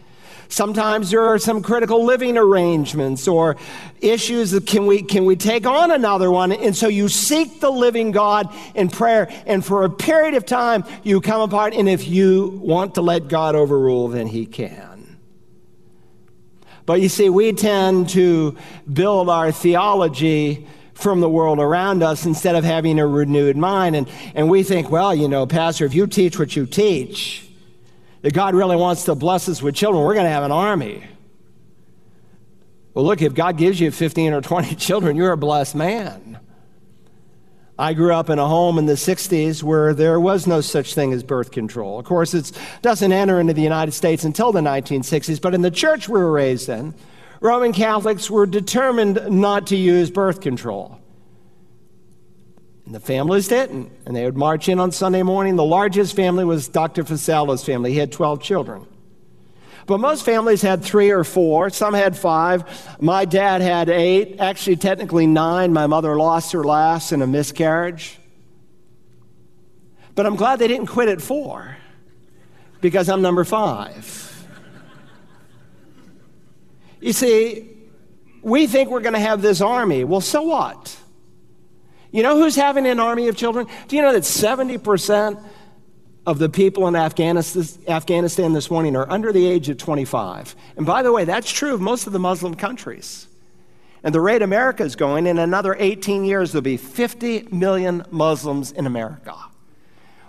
Sometimes 0.49 1.11
there 1.11 1.25
are 1.25 1.37
some 1.37 1.61
critical 1.61 2.05
living 2.05 2.37
arrangements 2.37 3.27
or 3.27 3.57
issues 3.99 4.51
that 4.51 4.65
can 4.65 4.85
we, 4.85 5.01
can 5.01 5.25
we 5.25 5.35
take 5.35 5.67
on 5.67 5.91
another 5.91 6.31
one? 6.31 6.51
And 6.51 6.75
so 6.75 6.87
you 6.87 7.09
seek 7.09 7.59
the 7.59 7.69
living 7.69 8.11
God 8.11 8.53
in 8.73 8.89
prayer, 8.89 9.29
and 9.45 9.63
for 9.63 9.83
a 9.83 9.89
period 9.89 10.35
of 10.35 10.45
time 10.45 10.85
you 11.03 11.21
come 11.21 11.41
apart, 11.41 11.73
and 11.73 11.89
if 11.89 12.07
you 12.07 12.59
want 12.63 12.95
to 12.95 13.01
let 13.01 13.27
God 13.27 13.55
overrule, 13.55 14.07
then 14.07 14.27
He 14.27 14.45
can. 14.45 14.96
But 16.87 17.01
you 17.01 17.09
see, 17.09 17.29
we 17.29 17.51
tend 17.51 18.09
to 18.11 18.57
build 18.91 19.29
our 19.29 19.51
theology 19.51 20.65
from 20.93 21.19
the 21.19 21.29
world 21.29 21.59
around 21.59 22.01
us 22.01 22.25
instead 22.25 22.55
of 22.55 22.63
having 22.63 22.97
a 22.97 23.05
renewed 23.05 23.57
mind. 23.57 23.97
And, 23.97 24.09
and 24.33 24.49
we 24.49 24.63
think, 24.63 24.89
well, 24.89 25.13
you 25.13 25.27
know, 25.27 25.45
Pastor, 25.45 25.85
if 25.85 25.93
you 25.93 26.07
teach 26.07 26.39
what 26.39 26.55
you 26.55 26.65
teach, 26.65 27.45
that 28.21 28.33
God 28.33 28.55
really 28.55 28.77
wants 28.77 29.03
to 29.03 29.15
bless 29.15 29.49
us 29.49 29.61
with 29.61 29.75
children, 29.75 30.05
we're 30.05 30.13
going 30.13 30.27
to 30.27 30.31
have 30.31 30.43
an 30.43 30.53
army. 30.53 31.03
Well, 32.93 33.03
look, 33.03 33.21
if 33.21 33.33
God 33.33 33.57
gives 33.57 33.81
you 33.81 33.91
15 33.91 34.31
or 34.31 34.41
20 34.41 34.73
children, 34.77 35.17
you're 35.17 35.33
a 35.33 35.37
blessed 35.37 35.75
man. 35.75 36.39
I 37.79 37.93
grew 37.93 38.13
up 38.13 38.29
in 38.29 38.39
a 38.39 38.47
home 38.47 38.79
in 38.79 38.87
the 38.87 38.93
60s 38.93 39.61
where 39.61 39.93
there 39.93 40.19
was 40.19 40.47
no 40.47 40.61
such 40.61 40.95
thing 40.95 41.13
as 41.13 41.23
birth 41.23 41.51
control. 41.51 41.99
Of 41.99 42.05
course, 42.05 42.33
it 42.33 42.51
doesn't 42.81 43.11
enter 43.11 43.39
into 43.39 43.53
the 43.53 43.61
United 43.61 43.91
States 43.91 44.23
until 44.23 44.51
the 44.51 44.61
1960s, 44.61 45.39
but 45.39 45.53
in 45.53 45.61
the 45.61 45.69
church 45.69 46.09
we 46.09 46.19
were 46.19 46.31
raised 46.31 46.69
in, 46.69 46.95
Roman 47.39 47.73
Catholics 47.73 48.31
were 48.31 48.47
determined 48.47 49.21
not 49.29 49.67
to 49.67 49.75
use 49.75 50.09
birth 50.09 50.41
control. 50.41 50.99
And 52.87 52.95
the 52.95 52.99
families 52.99 53.47
didn't. 53.47 53.91
And 54.05 54.15
they 54.15 54.25
would 54.25 54.37
march 54.37 54.69
in 54.69 54.79
on 54.79 54.91
Sunday 54.91 55.21
morning. 55.21 55.55
The 55.55 55.63
largest 55.63 56.15
family 56.15 56.45
was 56.45 56.67
Dr. 56.69 57.03
Fasala's 57.03 57.63
family. 57.63 57.91
He 57.91 57.99
had 57.99 58.11
12 58.11 58.41
children. 58.41 58.87
But 59.87 60.01
most 60.01 60.25
families 60.25 60.61
had 60.61 60.83
three 60.83 61.11
or 61.11 61.23
four. 61.23 61.69
Some 61.69 61.93
had 61.93 62.17
five. 62.17 62.65
My 63.01 63.23
dad 63.23 63.61
had 63.61 63.89
eight, 63.89 64.35
actually, 64.37 64.75
technically 64.75 65.25
nine. 65.27 65.71
My 65.71 65.87
mother 65.87 66.17
lost 66.17 66.51
her 66.51 66.63
last 66.63 67.13
in 67.13 67.21
a 67.21 67.27
miscarriage. 67.27 68.19
But 70.13 70.25
I'm 70.25 70.35
glad 70.35 70.59
they 70.59 70.67
didn't 70.67 70.87
quit 70.87 71.07
at 71.07 71.21
four 71.21 71.77
because 72.81 73.07
I'm 73.07 73.21
number 73.21 73.45
five. 73.45 74.45
You 76.99 77.13
see, 77.13 77.69
we 78.41 78.67
think 78.67 78.89
we're 78.89 78.99
going 78.99 79.13
to 79.13 79.19
have 79.19 79.41
this 79.41 79.61
army. 79.61 80.03
Well, 80.03 80.19
so 80.19 80.41
what? 80.41 80.97
You 82.11 82.23
know 82.23 82.35
who's 82.35 82.57
having 82.57 82.85
an 82.87 82.99
army 82.99 83.29
of 83.29 83.37
children? 83.37 83.67
Do 83.87 83.95
you 83.95 84.01
know 84.01 84.11
that 84.11 84.23
70% 84.23 85.41
of 86.27 86.39
the 86.39 86.49
people 86.49 86.89
in 86.89 86.95
Afghanistan 86.97 88.51
this 88.51 88.69
morning 88.69 88.97
are 88.97 89.09
under 89.09 89.31
the 89.31 89.47
age 89.47 89.69
of 89.69 89.77
25. 89.77 90.57
And 90.75 90.85
by 90.85 91.01
the 91.01 91.13
way, 91.13 91.23
that's 91.23 91.49
true 91.49 91.73
of 91.73 91.79
most 91.79 92.05
of 92.05 92.11
the 92.11 92.19
Muslim 92.19 92.53
countries. 92.53 93.27
And 94.03 94.13
the 94.13 94.19
rate 94.19 94.41
America 94.41 94.83
is 94.83 94.97
going, 94.97 95.25
in 95.25 95.37
another 95.37 95.73
18 95.79 96.25
years, 96.25 96.51
there'll 96.51 96.63
be 96.63 96.75
50 96.75 97.47
million 97.51 98.03
Muslims 98.11 98.73
in 98.73 98.85
America. 98.85 99.35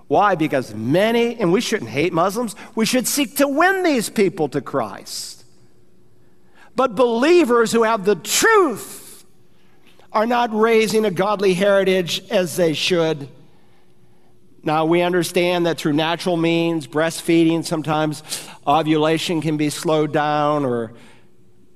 Why? 0.06 0.36
Because 0.36 0.72
many, 0.72 1.34
and 1.34 1.52
we 1.52 1.60
shouldn't 1.60 1.90
hate 1.90 2.12
Muslims, 2.12 2.54
we 2.76 2.86
should 2.86 3.08
seek 3.08 3.36
to 3.38 3.48
win 3.48 3.82
these 3.82 4.08
people 4.08 4.48
to 4.50 4.60
Christ. 4.60 5.44
But 6.76 6.94
believers 6.94 7.72
who 7.72 7.82
have 7.82 8.04
the 8.04 8.14
truth 8.14 9.24
are 10.12 10.26
not 10.26 10.54
raising 10.54 11.04
a 11.04 11.10
godly 11.10 11.54
heritage 11.54 12.22
as 12.30 12.54
they 12.54 12.72
should. 12.72 13.28
Now, 14.68 14.84
we 14.84 15.00
understand 15.00 15.64
that 15.64 15.78
through 15.78 15.94
natural 15.94 16.36
means, 16.36 16.86
breastfeeding, 16.86 17.64
sometimes 17.64 18.22
ovulation 18.66 19.40
can 19.40 19.56
be 19.56 19.70
slowed 19.70 20.12
down, 20.12 20.66
or 20.66 20.92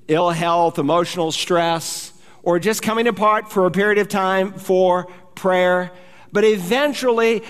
ill 0.07 0.29
health, 0.29 0.77
emotional 0.77 1.31
stress, 1.31 2.13
or 2.43 2.59
just 2.59 2.83
coming 2.83 3.07
apart 3.07 3.51
for 3.51 3.65
a 3.65 3.71
period 3.71 3.97
of 3.97 4.09
time 4.09 4.53
for 4.53 5.05
prayer. 5.33 5.91
But 6.31 6.43
eventually, 6.43 7.41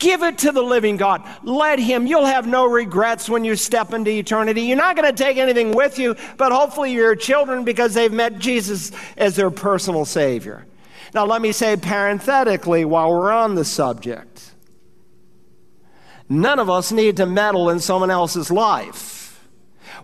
give 0.00 0.24
it 0.24 0.38
to 0.38 0.50
the 0.50 0.60
living 0.60 0.96
God. 0.96 1.22
Let 1.44 1.78
Him. 1.78 2.08
You'll 2.08 2.26
have 2.26 2.48
no 2.48 2.66
regrets 2.66 3.28
when 3.28 3.44
you 3.44 3.54
step 3.54 3.92
into 3.92 4.10
eternity. 4.10 4.62
You're 4.62 4.76
not 4.76 4.96
going 4.96 5.06
to 5.06 5.16
take 5.16 5.36
anything 5.36 5.70
with 5.70 6.00
you, 6.00 6.16
but 6.36 6.50
hopefully, 6.50 6.92
your 6.92 7.14
children 7.14 7.62
because 7.62 7.94
they've 7.94 8.12
met 8.12 8.40
Jesus 8.40 8.90
as 9.16 9.36
their 9.36 9.52
personal 9.52 10.04
Savior. 10.04 10.66
Now, 11.14 11.26
let 11.26 11.40
me 11.40 11.52
say 11.52 11.76
parenthetically 11.76 12.84
while 12.84 13.10
we're 13.10 13.30
on 13.30 13.54
the 13.54 13.64
subject 13.64 14.50
None 16.30 16.60
of 16.60 16.70
us 16.70 16.92
need 16.92 17.16
to 17.16 17.26
meddle 17.26 17.68
in 17.70 17.80
someone 17.80 18.10
else's 18.10 18.52
life. 18.52 19.44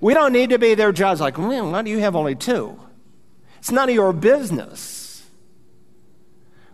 We 0.01 0.13
don't 0.13 0.33
need 0.33 0.51
to 0.51 0.59
be 0.59 0.75
their 0.75 0.91
judge, 0.91 1.21
like, 1.21 1.39
man, 1.39 1.71
why 1.71 1.83
do 1.83 1.91
you 1.91 2.01
have 2.01 2.17
only 2.17 2.35
two? 2.35 2.79
It's 3.59 3.71
none 3.71 3.89
of 3.89 3.95
your 3.95 4.13
business. 4.13 5.25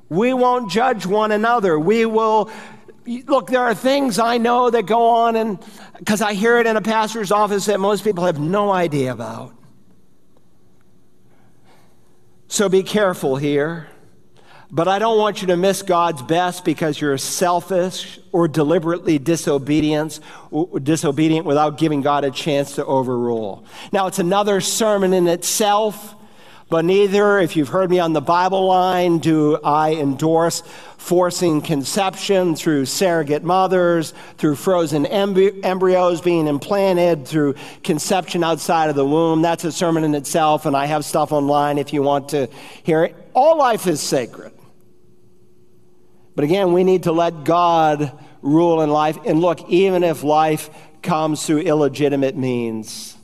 We 0.08 0.32
won't 0.32 0.70
judge 0.70 1.04
one 1.04 1.32
another. 1.32 1.78
We 1.78 2.06
will 2.06 2.50
look, 3.06 3.48
there 3.48 3.60
are 3.60 3.74
things 3.74 4.18
I 4.18 4.38
know 4.38 4.70
that 4.70 4.86
go 4.86 5.08
on, 5.08 5.36
and 5.36 5.62
because 5.98 6.22
I 6.22 6.32
hear 6.32 6.58
it 6.58 6.66
in 6.66 6.76
a 6.76 6.82
pastor's 6.82 7.30
office 7.30 7.66
that 7.66 7.78
most 7.78 8.04
people 8.04 8.24
have 8.24 8.40
no 8.40 8.70
idea 8.70 9.12
about. 9.12 9.54
So 12.48 12.68
be 12.68 12.82
careful 12.82 13.36
here. 13.36 13.88
But 14.74 14.88
I 14.88 14.98
don't 14.98 15.18
want 15.18 15.42
you 15.42 15.48
to 15.48 15.56
miss 15.58 15.82
God's 15.82 16.22
best 16.22 16.64
because 16.64 16.98
you're 16.98 17.18
selfish 17.18 18.18
or 18.32 18.48
deliberately 18.48 19.18
disobedient, 19.18 20.18
disobedient 20.82 21.44
without 21.44 21.76
giving 21.76 22.00
God 22.00 22.24
a 22.24 22.30
chance 22.30 22.76
to 22.76 22.86
overrule. 22.86 23.66
Now, 23.92 24.06
it's 24.06 24.18
another 24.18 24.62
sermon 24.62 25.12
in 25.12 25.28
itself, 25.28 26.14
but 26.70 26.86
neither, 26.86 27.38
if 27.38 27.54
you've 27.54 27.68
heard 27.68 27.90
me 27.90 27.98
on 27.98 28.14
the 28.14 28.22
Bible 28.22 28.64
line, 28.64 29.18
do 29.18 29.58
I 29.62 29.92
endorse 29.92 30.62
forcing 30.96 31.60
conception 31.60 32.56
through 32.56 32.86
surrogate 32.86 33.44
mothers, 33.44 34.14
through 34.38 34.54
frozen 34.56 35.04
embryos 35.04 36.22
being 36.22 36.46
implanted, 36.46 37.28
through 37.28 37.56
conception 37.84 38.42
outside 38.42 38.88
of 38.88 38.96
the 38.96 39.04
womb. 39.04 39.42
That's 39.42 39.64
a 39.64 39.72
sermon 39.72 40.02
in 40.02 40.14
itself, 40.14 40.64
and 40.64 40.74
I 40.74 40.86
have 40.86 41.04
stuff 41.04 41.30
online 41.30 41.76
if 41.76 41.92
you 41.92 42.02
want 42.02 42.30
to 42.30 42.48
hear 42.84 43.04
it. 43.04 43.14
All 43.34 43.58
life 43.58 43.86
is 43.86 44.00
sacred. 44.00 44.52
But 46.34 46.44
again, 46.44 46.72
we 46.72 46.84
need 46.84 47.04
to 47.04 47.12
let 47.12 47.44
God 47.44 48.18
rule 48.40 48.80
in 48.82 48.90
life. 48.90 49.18
And 49.26 49.40
look, 49.40 49.68
even 49.68 50.02
if 50.02 50.22
life 50.22 50.70
comes 51.02 51.44
through 51.46 51.60
illegitimate 51.60 52.36
means, 52.36 53.16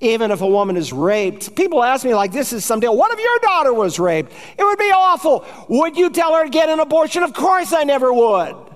even 0.00 0.30
if 0.30 0.40
a 0.40 0.46
woman 0.46 0.76
is 0.76 0.92
raped, 0.92 1.56
people 1.56 1.82
ask 1.82 2.04
me, 2.04 2.14
like, 2.14 2.30
this 2.30 2.52
is 2.52 2.64
some 2.64 2.78
deal. 2.78 2.96
What 2.96 3.12
if 3.12 3.18
your 3.18 3.38
daughter 3.40 3.74
was 3.74 3.98
raped? 3.98 4.32
It 4.56 4.62
would 4.62 4.78
be 4.78 4.92
awful. 4.94 5.44
Would 5.68 5.96
you 5.96 6.10
tell 6.10 6.34
her 6.34 6.44
to 6.44 6.50
get 6.50 6.68
an 6.68 6.78
abortion? 6.78 7.24
Of 7.24 7.34
course 7.34 7.72
I 7.72 7.82
never 7.82 8.12
would. 8.12 8.67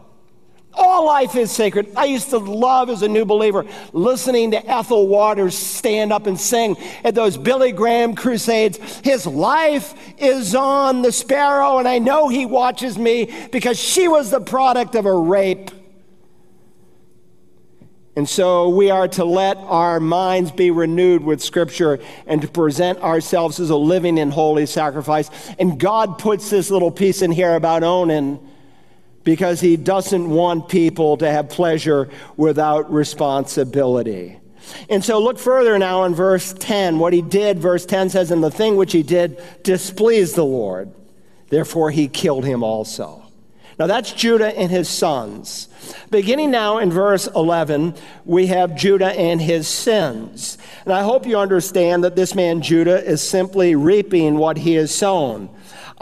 All 0.74 1.04
life 1.04 1.36
is 1.36 1.52
sacred. 1.52 1.92
I 1.96 2.06
used 2.06 2.30
to 2.30 2.38
love 2.38 2.88
as 2.88 3.02
a 3.02 3.08
new 3.08 3.24
believer 3.24 3.66
listening 3.92 4.52
to 4.52 4.66
Ethel 4.66 5.06
Waters 5.06 5.56
stand 5.56 6.12
up 6.12 6.26
and 6.26 6.40
sing 6.40 6.76
at 7.04 7.14
those 7.14 7.36
Billy 7.36 7.72
Graham 7.72 8.14
crusades. 8.14 8.78
His 9.04 9.26
life 9.26 9.94
is 10.18 10.54
on 10.54 11.02
the 11.02 11.12
sparrow, 11.12 11.78
and 11.78 11.86
I 11.86 11.98
know 11.98 12.28
he 12.28 12.46
watches 12.46 12.96
me 12.96 13.30
because 13.52 13.78
she 13.78 14.08
was 14.08 14.30
the 14.30 14.40
product 14.40 14.94
of 14.94 15.04
a 15.04 15.14
rape. 15.14 15.70
And 18.14 18.28
so 18.28 18.68
we 18.68 18.90
are 18.90 19.08
to 19.08 19.24
let 19.24 19.56
our 19.56 19.98
minds 19.98 20.50
be 20.50 20.70
renewed 20.70 21.22
with 21.22 21.42
Scripture 21.42 21.98
and 22.26 22.42
to 22.42 22.48
present 22.48 22.98
ourselves 23.00 23.58
as 23.58 23.70
a 23.70 23.76
living 23.76 24.18
and 24.18 24.32
holy 24.32 24.66
sacrifice. 24.66 25.30
And 25.58 25.80
God 25.80 26.18
puts 26.18 26.50
this 26.50 26.70
little 26.70 26.90
piece 26.90 27.22
in 27.22 27.30
here 27.30 27.54
about 27.54 27.82
Onan 27.82 28.38
because 29.24 29.60
he 29.60 29.76
doesn't 29.76 30.28
want 30.28 30.68
people 30.68 31.16
to 31.18 31.30
have 31.30 31.48
pleasure 31.48 32.08
without 32.36 32.92
responsibility. 32.92 34.38
And 34.88 35.04
so 35.04 35.18
look 35.18 35.38
further 35.38 35.78
now 35.78 36.04
in 36.04 36.14
verse 36.14 36.52
10. 36.52 36.98
What 36.98 37.12
he 37.12 37.22
did, 37.22 37.58
verse 37.58 37.84
10 37.86 38.10
says, 38.10 38.30
And 38.30 38.42
the 38.42 38.50
thing 38.50 38.76
which 38.76 38.92
he 38.92 39.02
did 39.02 39.42
displeased 39.62 40.36
the 40.36 40.44
Lord. 40.44 40.92
Therefore 41.48 41.90
he 41.90 42.08
killed 42.08 42.44
him 42.44 42.62
also. 42.62 43.22
Now 43.78 43.86
that's 43.86 44.12
Judah 44.12 44.56
and 44.56 44.70
his 44.70 44.88
sons. 44.88 45.68
Beginning 46.10 46.50
now 46.50 46.78
in 46.78 46.90
verse 46.90 47.26
11, 47.26 47.94
we 48.24 48.46
have 48.46 48.76
Judah 48.76 49.12
and 49.12 49.40
his 49.40 49.66
sins. 49.66 50.58
And 50.84 50.92
I 50.92 51.02
hope 51.02 51.26
you 51.26 51.38
understand 51.38 52.04
that 52.04 52.16
this 52.16 52.34
man 52.34 52.62
Judah 52.62 53.02
is 53.04 53.26
simply 53.26 53.74
reaping 53.74 54.36
what 54.36 54.58
he 54.58 54.74
has 54.74 54.94
sown. 54.94 55.48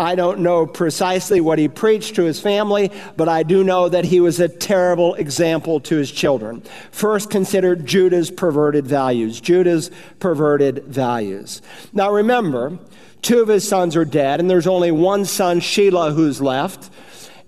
I 0.01 0.15
don't 0.15 0.41
know 0.41 0.67
precisely 0.67 1.43
what 1.43 1.59
he 1.59 1.69
preached 1.69 2.15
to 2.15 2.23
his 2.23 2.41
family, 2.41 2.91
but 3.19 3.29
I 3.29 3.43
do 3.43 3.63
know 3.63 3.87
that 3.87 4.07
he 4.07 4.19
was 4.19 4.41
a 4.41 4.49
terrible 4.49 5.13
example 5.17 5.79
to 5.81 5.97
his 5.97 6.11
children. 6.11 6.63
First, 6.91 7.29
consider 7.29 7.77
Judah's 7.77 8.31
perverted 8.31 8.87
values. 8.87 9.43
Judah's 9.43 9.91
perverted 10.19 10.85
values. 10.85 11.61
Now, 11.93 12.11
remember, 12.11 12.79
two 13.21 13.41
of 13.43 13.49
his 13.49 13.69
sons 13.69 13.95
are 13.95 14.07
dead, 14.07 14.41
and 14.41 14.49
there's 14.49 14.67
only 14.67 14.91
one 14.91 15.27
son, 15.27 15.61
Shelah, 15.61 16.15
who's 16.15 16.41
left. 16.41 16.89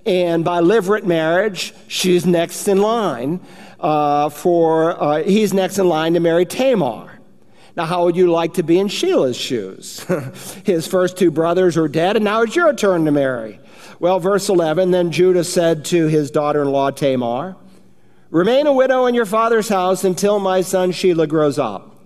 And 0.04 0.44
by 0.44 0.60
levirate 0.60 1.06
marriage, 1.06 1.72
she's 1.88 2.26
next 2.26 2.68
in 2.68 2.82
line 2.82 3.40
uh, 3.80 4.28
for, 4.28 5.02
uh, 5.02 5.22
he's 5.22 5.54
next 5.54 5.78
in 5.78 5.88
line 5.88 6.12
to 6.12 6.20
marry 6.20 6.44
Tamar. 6.44 7.11
Now, 7.74 7.86
how 7.86 8.04
would 8.04 8.16
you 8.16 8.30
like 8.30 8.54
to 8.54 8.62
be 8.62 8.78
in 8.78 8.88
Shelah's 8.88 9.36
shoes? 9.36 10.00
His 10.64 10.86
first 10.86 11.16
two 11.16 11.30
brothers 11.30 11.76
are 11.78 11.88
dead, 11.88 12.16
and 12.16 12.24
now 12.24 12.42
it's 12.42 12.54
your 12.54 12.74
turn 12.74 13.06
to 13.06 13.10
marry. 13.10 13.58
Well, 13.98 14.20
verse 14.20 14.48
11 14.48 14.90
Then 14.90 15.10
Judah 15.10 15.44
said 15.44 15.84
to 15.86 16.06
his 16.06 16.30
daughter 16.30 16.62
in 16.62 16.70
law 16.70 16.90
Tamar, 16.90 17.56
Remain 18.30 18.66
a 18.66 18.72
widow 18.72 19.06
in 19.06 19.14
your 19.14 19.26
father's 19.26 19.68
house 19.68 20.04
until 20.04 20.38
my 20.38 20.60
son 20.62 20.92
Sheila 20.92 21.26
grows 21.26 21.58
up. 21.58 22.00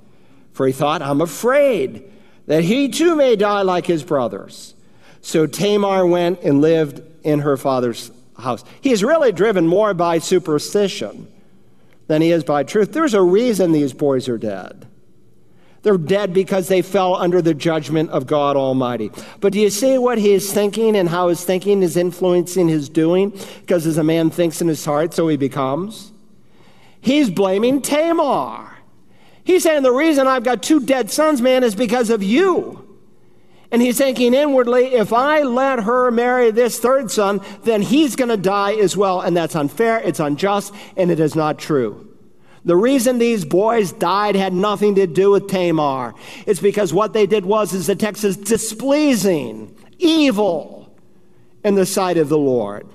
For 0.52 0.66
he 0.66 0.72
thought, 0.72 1.02
I'm 1.02 1.20
afraid 1.20 2.04
that 2.46 2.64
he 2.64 2.88
too 2.88 3.16
may 3.16 3.36
die 3.36 3.62
like 3.62 3.86
his 3.86 4.02
brothers. 4.02 4.74
So 5.20 5.46
Tamar 5.46 6.06
went 6.06 6.42
and 6.42 6.60
lived 6.60 7.00
in 7.24 7.40
her 7.40 7.56
father's 7.56 8.10
house. 8.38 8.64
He's 8.80 9.02
really 9.02 9.32
driven 9.32 9.66
more 9.66 9.94
by 9.94 10.18
superstition 10.18 11.32
than 12.06 12.22
he 12.22 12.30
is 12.30 12.44
by 12.44 12.62
truth. 12.62 12.92
There's 12.92 13.14
a 13.14 13.22
reason 13.22 13.72
these 13.72 13.92
boys 13.92 14.28
are 14.28 14.38
dead. 14.38 14.86
They're 15.86 15.96
dead 15.96 16.34
because 16.34 16.66
they 16.66 16.82
fell 16.82 17.14
under 17.14 17.40
the 17.40 17.54
judgment 17.54 18.10
of 18.10 18.26
God 18.26 18.56
Almighty. 18.56 19.12
But 19.38 19.52
do 19.52 19.60
you 19.60 19.70
see 19.70 19.98
what 19.98 20.18
he 20.18 20.32
is 20.32 20.52
thinking 20.52 20.96
and 20.96 21.08
how 21.08 21.28
his 21.28 21.44
thinking 21.44 21.80
is 21.80 21.96
influencing 21.96 22.66
his 22.66 22.88
doing? 22.88 23.30
Because 23.60 23.86
as 23.86 23.96
a 23.96 24.02
man 24.02 24.30
thinks 24.30 24.60
in 24.60 24.66
his 24.66 24.84
heart, 24.84 25.14
so 25.14 25.28
he 25.28 25.36
becomes. 25.36 26.10
He's 27.00 27.30
blaming 27.30 27.82
Tamar. 27.82 28.78
He's 29.44 29.62
saying 29.62 29.84
the 29.84 29.92
reason 29.92 30.26
I've 30.26 30.42
got 30.42 30.60
two 30.60 30.80
dead 30.80 31.12
sons, 31.12 31.40
man, 31.40 31.62
is 31.62 31.76
because 31.76 32.10
of 32.10 32.20
you. 32.20 32.98
And 33.70 33.80
he's 33.80 33.98
thinking 33.98 34.34
inwardly, 34.34 34.86
if 34.86 35.12
I 35.12 35.42
let 35.42 35.84
her 35.84 36.10
marry 36.10 36.50
this 36.50 36.80
third 36.80 37.12
son, 37.12 37.40
then 37.62 37.80
he's 37.80 38.16
going 38.16 38.30
to 38.30 38.36
die 38.36 38.74
as 38.74 38.96
well. 38.96 39.20
And 39.20 39.36
that's 39.36 39.54
unfair, 39.54 39.98
it's 39.98 40.18
unjust, 40.18 40.74
and 40.96 41.12
it 41.12 41.20
is 41.20 41.36
not 41.36 41.60
true. 41.60 42.15
The 42.66 42.76
reason 42.76 43.18
these 43.18 43.44
boys 43.44 43.92
died 43.92 44.34
had 44.34 44.52
nothing 44.52 44.96
to 44.96 45.06
do 45.06 45.30
with 45.30 45.46
Tamar. 45.46 46.14
It's 46.46 46.60
because 46.60 46.92
what 46.92 47.12
they 47.12 47.24
did 47.24 47.46
was, 47.46 47.72
is 47.72 47.86
the 47.86 47.94
text 47.94 48.24
is 48.24 48.36
displeasing, 48.36 49.74
evil 49.98 50.92
in 51.64 51.76
the 51.76 51.86
sight 51.86 52.18
of 52.18 52.28
the 52.28 52.36
Lord. 52.36 52.88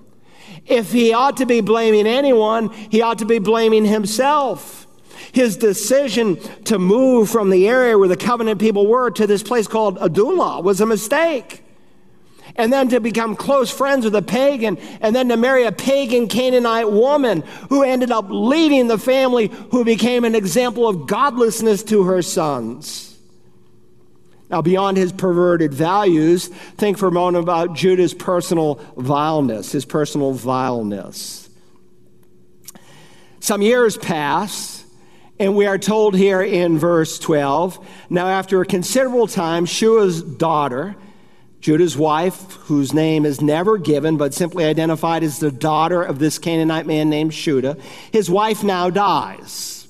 If 0.66 0.92
he 0.92 1.14
ought 1.14 1.38
to 1.38 1.46
be 1.46 1.62
blaming 1.62 2.06
anyone, 2.06 2.70
he 2.70 3.02
ought 3.02 3.20
to 3.20 3.26
be 3.26 3.40
blaming 3.40 3.86
himself. 3.86 4.88
His 5.32 5.56
decision 5.56 6.36
to 6.66 6.78
move 6.78 7.30
from 7.30 7.50
the 7.50 7.70
area 7.70 7.98
where 7.98 8.10
the 8.10 8.18
covenant 8.18 8.60
people 8.60 8.88
were 8.88 9.10
to 9.12 9.26
this 9.26 9.42
place 9.42 9.68
called 9.68 9.98
Adullam 10.02 10.66
was 10.66 10.82
a 10.82 10.86
mistake 10.86 11.64
and 12.56 12.72
then 12.72 12.90
to 12.90 13.00
become 13.00 13.36
close 13.36 13.72
friends 13.72 14.06
with 14.06 14.16
a 14.16 14.22
pagan, 14.22 14.78
and 15.02 15.16
then 15.16 15.30
to 15.30 15.38
marry 15.38 15.66
a 15.66 15.72
pagan 15.72 16.28
Canaanite 16.28 16.92
woman 16.92 17.42
who 17.70 17.84
ended 17.84 18.12
up 18.12 18.26
leading 18.30 18.88
the 18.88 18.98
family, 18.98 19.48
who 19.72 19.84
became 19.84 20.26
an 20.26 20.36
example 20.36 20.88
of 20.88 21.08
godlessness 21.08 21.84
to 21.84 22.04
her 22.04 22.22
sons. 22.22 23.18
Now, 24.50 24.62
beyond 24.62 24.98
his 24.98 25.14
perverted 25.14 25.74
values, 25.74 26.48
think 26.48 26.98
for 26.98 27.08
a 27.08 27.12
moment 27.12 27.44
about 27.44 27.74
Judah's 27.74 28.14
personal 28.14 28.82
vileness, 28.98 29.72
his 29.72 29.86
personal 29.86 30.34
vileness. 30.34 31.50
Some 33.40 33.62
years 33.62 33.96
pass, 33.96 34.84
and 35.40 35.56
we 35.56 35.66
are 35.66 35.78
told 35.78 36.16
here 36.16 36.42
in 36.42 36.78
verse 36.78 37.18
12 37.18 37.88
now, 38.10 38.28
after 38.28 38.60
a 38.60 38.66
considerable 38.66 39.26
time, 39.26 39.66
Shua's 39.66 40.22
daughter, 40.22 40.98
Judah's 41.62 41.96
wife, 41.96 42.54
whose 42.64 42.92
name 42.92 43.24
is 43.24 43.40
never 43.40 43.78
given 43.78 44.18
but 44.18 44.34
simply 44.34 44.66
identified 44.66 45.24
as 45.24 45.40
the 45.40 45.52
daughter 45.52 46.02
of 46.02 46.18
this 46.18 46.40
Canaanite 46.40 46.88
man 46.88 47.10
named 47.10 47.34
Shudah, 47.34 47.78
his 48.12 48.30
wife 48.30 48.64
now 48.64 48.90
dies. 48.90 49.88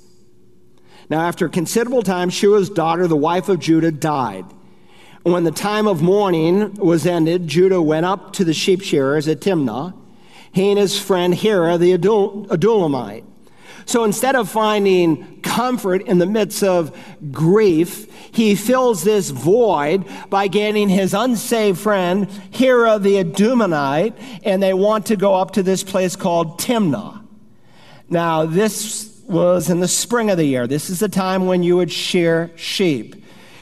Now, 1.09 1.21
after 1.21 1.45
a 1.45 1.49
considerable 1.49 2.03
time, 2.03 2.29
Shua's 2.29 2.69
daughter, 2.69 3.07
the 3.07 3.15
wife 3.15 3.49
of 3.49 3.59
Judah, 3.59 3.91
died. 3.91 4.45
When 5.23 5.43
the 5.43 5.51
time 5.51 5.87
of 5.87 6.01
mourning 6.01 6.73
was 6.75 7.05
ended, 7.05 7.47
Judah 7.47 7.81
went 7.81 8.05
up 8.05 8.33
to 8.33 8.43
the 8.43 8.53
sheep 8.53 8.81
shearers 8.81 9.27
at 9.27 9.39
Timnah, 9.39 9.93
he 10.51 10.69
and 10.69 10.79
his 10.79 10.99
friend 10.99 11.33
Hira, 11.33 11.77
the 11.77 11.93
Adullamite. 11.93 13.23
So 13.85 14.03
instead 14.03 14.35
of 14.35 14.49
finding 14.49 15.41
comfort 15.41 16.03
in 16.03 16.17
the 16.17 16.25
midst 16.25 16.63
of 16.63 16.97
grief, 17.31 18.07
he 18.33 18.55
fills 18.55 19.03
this 19.03 19.29
void 19.29 20.05
by 20.29 20.47
getting 20.47 20.87
his 20.89 21.13
unsaved 21.13 21.79
friend, 21.79 22.29
Hira 22.51 22.99
the 22.99 23.23
Adullamite, 23.23 24.13
and 24.43 24.63
they 24.63 24.73
want 24.73 25.07
to 25.07 25.15
go 25.15 25.35
up 25.35 25.51
to 25.51 25.63
this 25.63 25.83
place 25.83 26.15
called 26.15 26.59
Timnah. 26.59 27.25
Now, 28.09 28.45
this 28.45 29.21
was 29.27 29.69
in 29.69 29.79
the 29.79 29.87
spring 29.87 30.29
of 30.29 30.37
the 30.37 30.45
year. 30.45 30.67
This 30.67 30.89
is 30.89 30.99
the 30.99 31.09
time 31.09 31.45
when 31.45 31.63
you 31.63 31.77
would 31.77 31.91
shear 31.91 32.51
sheep. 32.55 33.15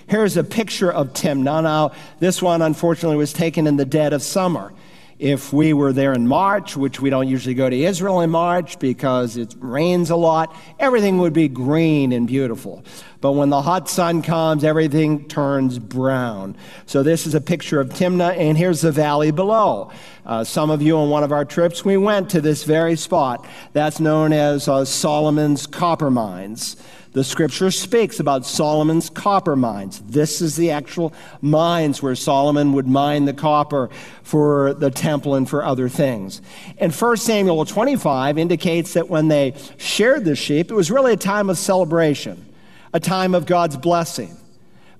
Here's 0.08 0.38
a 0.38 0.43
picture 0.43 0.91
of 0.91 1.13
Timnah. 1.13 1.62
Now, 1.63 1.91
this 2.19 2.41
one 2.41 2.63
unfortunately 2.63 3.17
was 3.17 3.32
taken 3.32 3.67
in 3.67 3.77
the 3.77 3.86
dead 3.86 4.12
of 4.12 4.23
summer. 4.23 4.73
If 5.19 5.51
we 5.51 5.73
were 5.73 5.91
there 5.91 6.13
in 6.13 6.29
March, 6.29 6.77
which 6.77 7.01
we 7.01 7.10
don't 7.10 7.27
usually 7.27 7.53
go 7.53 7.69
to 7.69 7.75
Israel 7.75 8.21
in 8.21 8.29
March 8.29 8.79
because 8.79 9.36
it 9.36 9.53
rains 9.60 10.10
a 10.10 10.15
lot, 10.15 10.55
everything 10.79 11.17
would 11.17 11.34
be 11.34 11.49
green 11.49 12.13
and 12.13 12.25
beautiful. 12.25 12.86
But 13.19 13.34
when 13.34 13.49
the 13.49 13.62
hot 13.62 13.89
sun 13.89 14.21
comes, 14.21 14.63
everything 14.63 15.27
turns 15.27 15.77
brown. 15.77 16.55
So 16.86 17.03
this 17.03 17.27
is 17.27 17.36
a 17.36 17.41
picture 17.41 17.82
of 17.82 17.89
Timnah, 17.89 18.38
and 18.38 18.58
here's 18.58 18.79
the 18.79 18.93
valley 18.93 19.32
below. 19.32 19.91
Uh, 20.25 20.45
some 20.45 20.69
of 20.69 20.82
you 20.82 20.97
on 20.97 21.10
one 21.10 21.23
of 21.23 21.34
our 21.34 21.43
trips, 21.43 21.84
we 21.84 21.97
went 21.97 22.29
to 22.29 22.39
this 22.39 22.63
very 22.63 22.95
spot. 22.95 23.45
That's 23.73 23.99
known 23.99 24.32
as 24.32 24.69
uh, 24.69 24.86
Solomon's 24.86 25.67
copper 25.67 26.10
mines. 26.10 26.77
The 27.12 27.24
scripture 27.24 27.72
speaks 27.72 28.19
about 28.19 28.45
Solomon's 28.45 29.10
copper 29.10 29.56
mines. 29.56 30.00
This 30.02 30.41
is 30.41 30.56
the 30.56 30.69
actual 30.69 31.12
mines 31.41 32.04
where 32.04 32.15
Solomon 32.15 32.74
would 32.74 32.88
mine 32.88 33.26
the 33.26 33.34
copper 33.34 33.89
for 34.22 34.76
the 34.76 34.91
temple 34.91 35.34
and 35.34 35.50
for 35.50 35.63
other 35.63 35.89
things. 35.89 36.39
And 36.78 36.93
1 36.93 37.17
Samuel 37.17 37.65
25 37.65 38.38
indicates 38.38 38.93
that 38.93 39.10
when 39.10 39.28
they 39.28 39.56
shared 39.78 40.24
the 40.24 40.36
sheep, 40.36 40.69
it 40.69 40.76
was 40.76 40.91
really 40.91 41.13
a 41.13 41.17
time 41.17 41.50
of 41.50 41.58
celebration, 41.58 42.45
a 42.93 43.00
time 43.00 43.34
of 43.34 43.48
God's 43.48 43.76
blessing. 43.76 44.38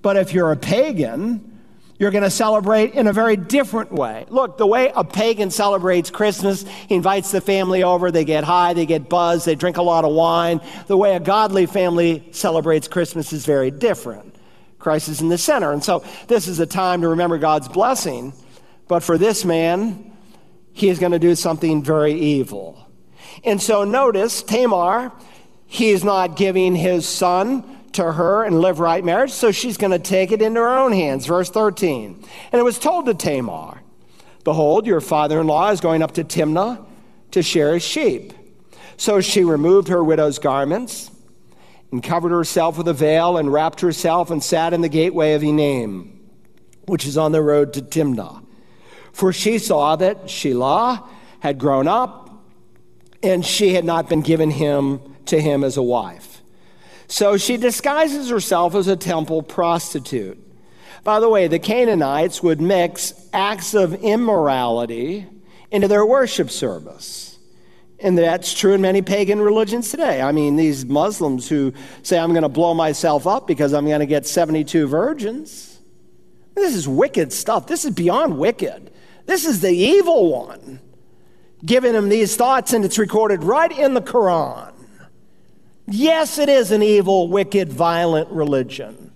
But 0.02 0.16
if 0.16 0.34
you're 0.34 0.50
a 0.50 0.56
pagan, 0.56 1.59
you're 2.00 2.10
going 2.10 2.24
to 2.24 2.30
celebrate 2.30 2.94
in 2.94 3.06
a 3.06 3.12
very 3.12 3.36
different 3.36 3.92
way. 3.92 4.24
Look, 4.30 4.56
the 4.56 4.66
way 4.66 4.90
a 4.96 5.04
pagan 5.04 5.50
celebrates 5.50 6.10
Christmas, 6.10 6.64
he 6.88 6.94
invites 6.94 7.30
the 7.30 7.42
family 7.42 7.82
over, 7.82 8.10
they 8.10 8.24
get 8.24 8.42
high, 8.42 8.72
they 8.72 8.86
get 8.86 9.10
buzzed, 9.10 9.44
they 9.44 9.54
drink 9.54 9.76
a 9.76 9.82
lot 9.82 10.06
of 10.06 10.12
wine. 10.14 10.62
The 10.86 10.96
way 10.96 11.14
a 11.14 11.20
godly 11.20 11.66
family 11.66 12.26
celebrates 12.30 12.88
Christmas 12.88 13.34
is 13.34 13.44
very 13.44 13.70
different. 13.70 14.34
Christ 14.78 15.10
is 15.10 15.20
in 15.20 15.28
the 15.28 15.36
center. 15.36 15.72
And 15.72 15.84
so 15.84 16.02
this 16.26 16.48
is 16.48 16.58
a 16.58 16.64
time 16.64 17.02
to 17.02 17.08
remember 17.08 17.36
God's 17.36 17.68
blessing. 17.68 18.32
But 18.88 19.02
for 19.02 19.18
this 19.18 19.44
man, 19.44 20.10
he 20.72 20.88
is 20.88 20.98
going 20.98 21.12
to 21.12 21.18
do 21.18 21.34
something 21.34 21.84
very 21.84 22.14
evil. 22.14 22.88
And 23.44 23.60
so 23.60 23.84
notice 23.84 24.42
Tamar, 24.42 25.12
he 25.66 25.90
is 25.90 26.02
not 26.02 26.34
giving 26.34 26.74
his 26.74 27.06
son 27.06 27.79
to 27.94 28.12
her 28.12 28.44
and 28.44 28.56
levirate 28.56 29.04
marriage, 29.04 29.32
so 29.32 29.50
she's 29.52 29.76
going 29.76 29.92
to 29.92 29.98
take 29.98 30.32
it 30.32 30.42
into 30.42 30.60
her 30.60 30.78
own 30.78 30.92
hands. 30.92 31.26
Verse 31.26 31.50
13. 31.50 32.24
And 32.52 32.60
it 32.60 32.64
was 32.64 32.78
told 32.78 33.06
to 33.06 33.14
Tamar, 33.14 33.80
Behold, 34.44 34.86
your 34.86 35.00
father 35.00 35.40
in 35.40 35.46
law 35.46 35.70
is 35.70 35.80
going 35.80 36.02
up 36.02 36.12
to 36.12 36.24
Timnah 36.24 36.84
to 37.32 37.42
share 37.42 37.74
his 37.74 37.82
sheep. 37.82 38.32
So 38.96 39.20
she 39.20 39.44
removed 39.44 39.88
her 39.88 40.02
widow's 40.02 40.38
garments 40.38 41.10
and 41.90 42.02
covered 42.02 42.30
herself 42.30 42.78
with 42.78 42.88
a 42.88 42.92
veil 42.92 43.36
and 43.36 43.52
wrapped 43.52 43.80
herself 43.80 44.30
and 44.30 44.42
sat 44.42 44.72
in 44.72 44.80
the 44.80 44.88
gateway 44.88 45.34
of 45.34 45.42
Enaim, 45.42 46.12
which 46.86 47.06
is 47.06 47.18
on 47.18 47.32
the 47.32 47.42
road 47.42 47.72
to 47.74 47.82
Timnah. 47.82 48.44
For 49.12 49.32
she 49.32 49.58
saw 49.58 49.96
that 49.96 50.24
Shelah 50.24 51.06
had 51.40 51.58
grown 51.58 51.88
up 51.88 52.30
and 53.22 53.44
she 53.44 53.74
had 53.74 53.84
not 53.84 54.08
been 54.08 54.20
given 54.20 54.50
him 54.50 55.00
to 55.26 55.40
him 55.40 55.64
as 55.64 55.76
a 55.76 55.82
wife. 55.82 56.29
So 57.10 57.36
she 57.36 57.56
disguises 57.56 58.30
herself 58.30 58.76
as 58.76 58.86
a 58.86 58.94
temple 58.94 59.42
prostitute. 59.42 60.38
By 61.02 61.18
the 61.18 61.28
way, 61.28 61.48
the 61.48 61.58
Canaanites 61.58 62.40
would 62.40 62.60
mix 62.60 63.12
acts 63.32 63.74
of 63.74 63.94
immorality 63.94 65.26
into 65.72 65.88
their 65.88 66.06
worship 66.06 66.50
service. 66.50 67.36
And 67.98 68.16
that's 68.16 68.54
true 68.54 68.74
in 68.74 68.80
many 68.80 69.02
pagan 69.02 69.40
religions 69.40 69.90
today. 69.90 70.22
I 70.22 70.30
mean, 70.30 70.54
these 70.54 70.86
Muslims 70.86 71.48
who 71.48 71.72
say, 72.04 72.16
I'm 72.16 72.30
going 72.30 72.44
to 72.44 72.48
blow 72.48 72.74
myself 72.74 73.26
up 73.26 73.48
because 73.48 73.74
I'm 73.74 73.86
going 73.86 73.98
to 73.98 74.06
get 74.06 74.24
72 74.24 74.86
virgins. 74.86 75.80
This 76.54 76.76
is 76.76 76.86
wicked 76.86 77.32
stuff. 77.32 77.66
This 77.66 77.84
is 77.84 77.90
beyond 77.90 78.38
wicked. 78.38 78.92
This 79.26 79.44
is 79.44 79.60
the 79.60 79.72
evil 79.72 80.30
one 80.30 80.78
giving 81.64 81.92
him 81.92 82.08
these 82.08 82.36
thoughts, 82.36 82.72
and 82.72 82.84
it's 82.84 82.98
recorded 82.98 83.42
right 83.42 83.76
in 83.76 83.94
the 83.94 84.00
Quran. 84.00 84.72
Yes, 85.90 86.38
it 86.38 86.48
is 86.48 86.70
an 86.70 86.82
evil, 86.82 87.28
wicked, 87.28 87.72
violent 87.72 88.30
religion. 88.30 89.12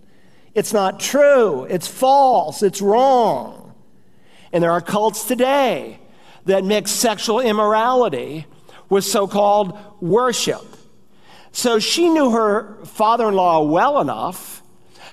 It's 0.54 0.72
not 0.72 0.98
true. 0.98 1.64
It's 1.64 1.86
false. 1.86 2.62
It's 2.62 2.82
wrong. 2.82 3.74
And 4.52 4.62
there 4.62 4.72
are 4.72 4.80
cults 4.80 5.24
today 5.24 6.00
that 6.46 6.64
mix 6.64 6.90
sexual 6.90 7.40
immorality 7.40 8.46
with 8.88 9.04
so 9.04 9.26
called 9.26 9.78
worship. 10.00 10.64
So 11.52 11.78
she 11.78 12.08
knew 12.08 12.32
her 12.32 12.84
father 12.84 13.28
in 13.28 13.34
law 13.34 13.62
well 13.62 14.00
enough 14.00 14.62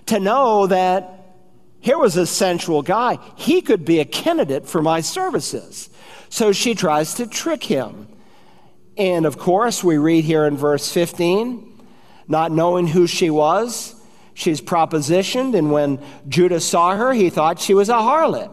to 0.07 0.19
know 0.19 0.67
that 0.67 1.35
here 1.79 1.97
was 1.97 2.17
a 2.17 2.25
sensual 2.25 2.81
guy. 2.81 3.19
He 3.35 3.61
could 3.61 3.85
be 3.85 3.99
a 3.99 4.05
candidate 4.05 4.67
for 4.67 4.81
my 4.81 5.01
services. 5.01 5.89
So 6.29 6.51
she 6.51 6.75
tries 6.75 7.15
to 7.15 7.27
trick 7.27 7.63
him. 7.63 8.07
And 8.97 9.25
of 9.25 9.37
course, 9.37 9.83
we 9.83 9.97
read 9.97 10.25
here 10.25 10.45
in 10.45 10.57
verse 10.57 10.91
15, 10.91 11.81
not 12.27 12.51
knowing 12.51 12.87
who 12.87 13.07
she 13.07 13.29
was, 13.29 13.95
she's 14.33 14.61
propositioned, 14.61 15.55
and 15.55 15.71
when 15.71 15.99
Judah 16.27 16.59
saw 16.59 16.95
her, 16.95 17.13
he 17.13 17.29
thought 17.29 17.59
she 17.59 17.73
was 17.73 17.89
a 17.89 17.93
harlot, 17.93 18.51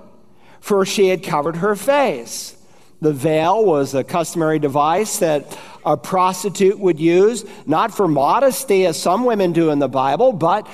for 0.61 0.85
she 0.85 1.09
had 1.09 1.22
covered 1.22 1.57
her 1.57 1.74
face. 1.74 2.57
The 3.01 3.12
veil 3.12 3.64
was 3.64 3.94
a 3.94 4.03
customary 4.03 4.59
device 4.59 5.18
that 5.18 5.57
a 5.85 5.96
prostitute 5.96 6.79
would 6.79 6.98
use, 6.98 7.44
not 7.66 7.94
for 7.94 8.09
modesty, 8.09 8.87
as 8.87 9.01
some 9.01 9.24
women 9.24 9.53
do 9.53 9.70
in 9.70 9.79
the 9.79 9.88
Bible, 9.88 10.33
but 10.33 10.68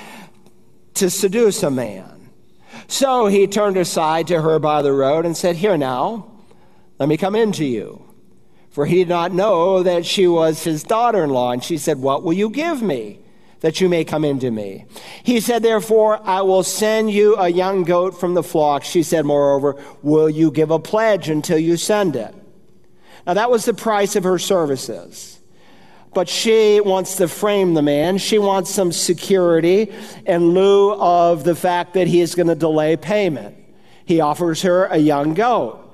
to 0.95 1.09
seduce 1.09 1.61
a 1.63 1.69
man. 1.69 2.29
So 2.87 3.27
he 3.27 3.47
turned 3.47 3.77
aside 3.77 4.27
to 4.27 4.41
her 4.41 4.59
by 4.59 4.81
the 4.81 4.91
road 4.91 5.25
and 5.25 5.35
said, 5.35 5.55
Here 5.55 5.77
now, 5.77 6.31
let 6.99 7.09
me 7.09 7.17
come 7.17 7.35
in 7.35 7.51
to 7.53 7.65
you 7.65 8.05
for 8.75 8.85
he 8.85 8.95
did 8.95 9.07
not 9.07 9.31
know 9.31 9.83
that 9.83 10.05
she 10.05 10.27
was 10.27 10.65
his 10.65 10.83
daughter 10.83 11.23
in 11.23 11.29
law. 11.29 11.53
And 11.53 11.63
she 11.63 11.77
said, 11.77 11.97
What 11.97 12.23
will 12.23 12.33
you 12.33 12.49
give 12.49 12.81
me? 12.81 13.19
That 13.61 13.79
you 13.79 13.87
may 13.87 14.03
come 14.03 14.25
into 14.25 14.51
me. 14.51 14.83
He 15.23 15.39
said, 15.39 15.63
Therefore, 15.63 16.19
I 16.27 16.41
will 16.41 16.61
send 16.61 17.09
you 17.09 17.37
a 17.37 17.47
young 17.47 17.85
goat 17.85 18.19
from 18.19 18.33
the 18.33 18.43
flock. 18.43 18.83
She 18.83 19.01
said, 19.01 19.23
Moreover, 19.23 19.81
will 20.03 20.29
you 20.29 20.51
give 20.51 20.71
a 20.71 20.77
pledge 20.77 21.29
until 21.29 21.57
you 21.57 21.77
send 21.77 22.17
it? 22.17 22.35
Now, 23.25 23.35
that 23.35 23.49
was 23.49 23.63
the 23.63 23.73
price 23.73 24.17
of 24.17 24.25
her 24.25 24.37
services. 24.37 25.39
But 26.13 26.27
she 26.27 26.81
wants 26.81 27.15
to 27.15 27.29
frame 27.29 27.75
the 27.75 27.81
man. 27.81 28.17
She 28.17 28.39
wants 28.39 28.71
some 28.71 28.91
security 28.91 29.93
in 30.25 30.49
lieu 30.49 30.95
of 30.95 31.45
the 31.45 31.55
fact 31.55 31.93
that 31.93 32.07
he 32.07 32.19
is 32.19 32.35
going 32.35 32.47
to 32.47 32.55
delay 32.55 32.97
payment. 32.97 33.55
He 34.03 34.19
offers 34.19 34.63
her 34.63 34.87
a 34.87 34.97
young 34.97 35.33
goat. 35.33 35.84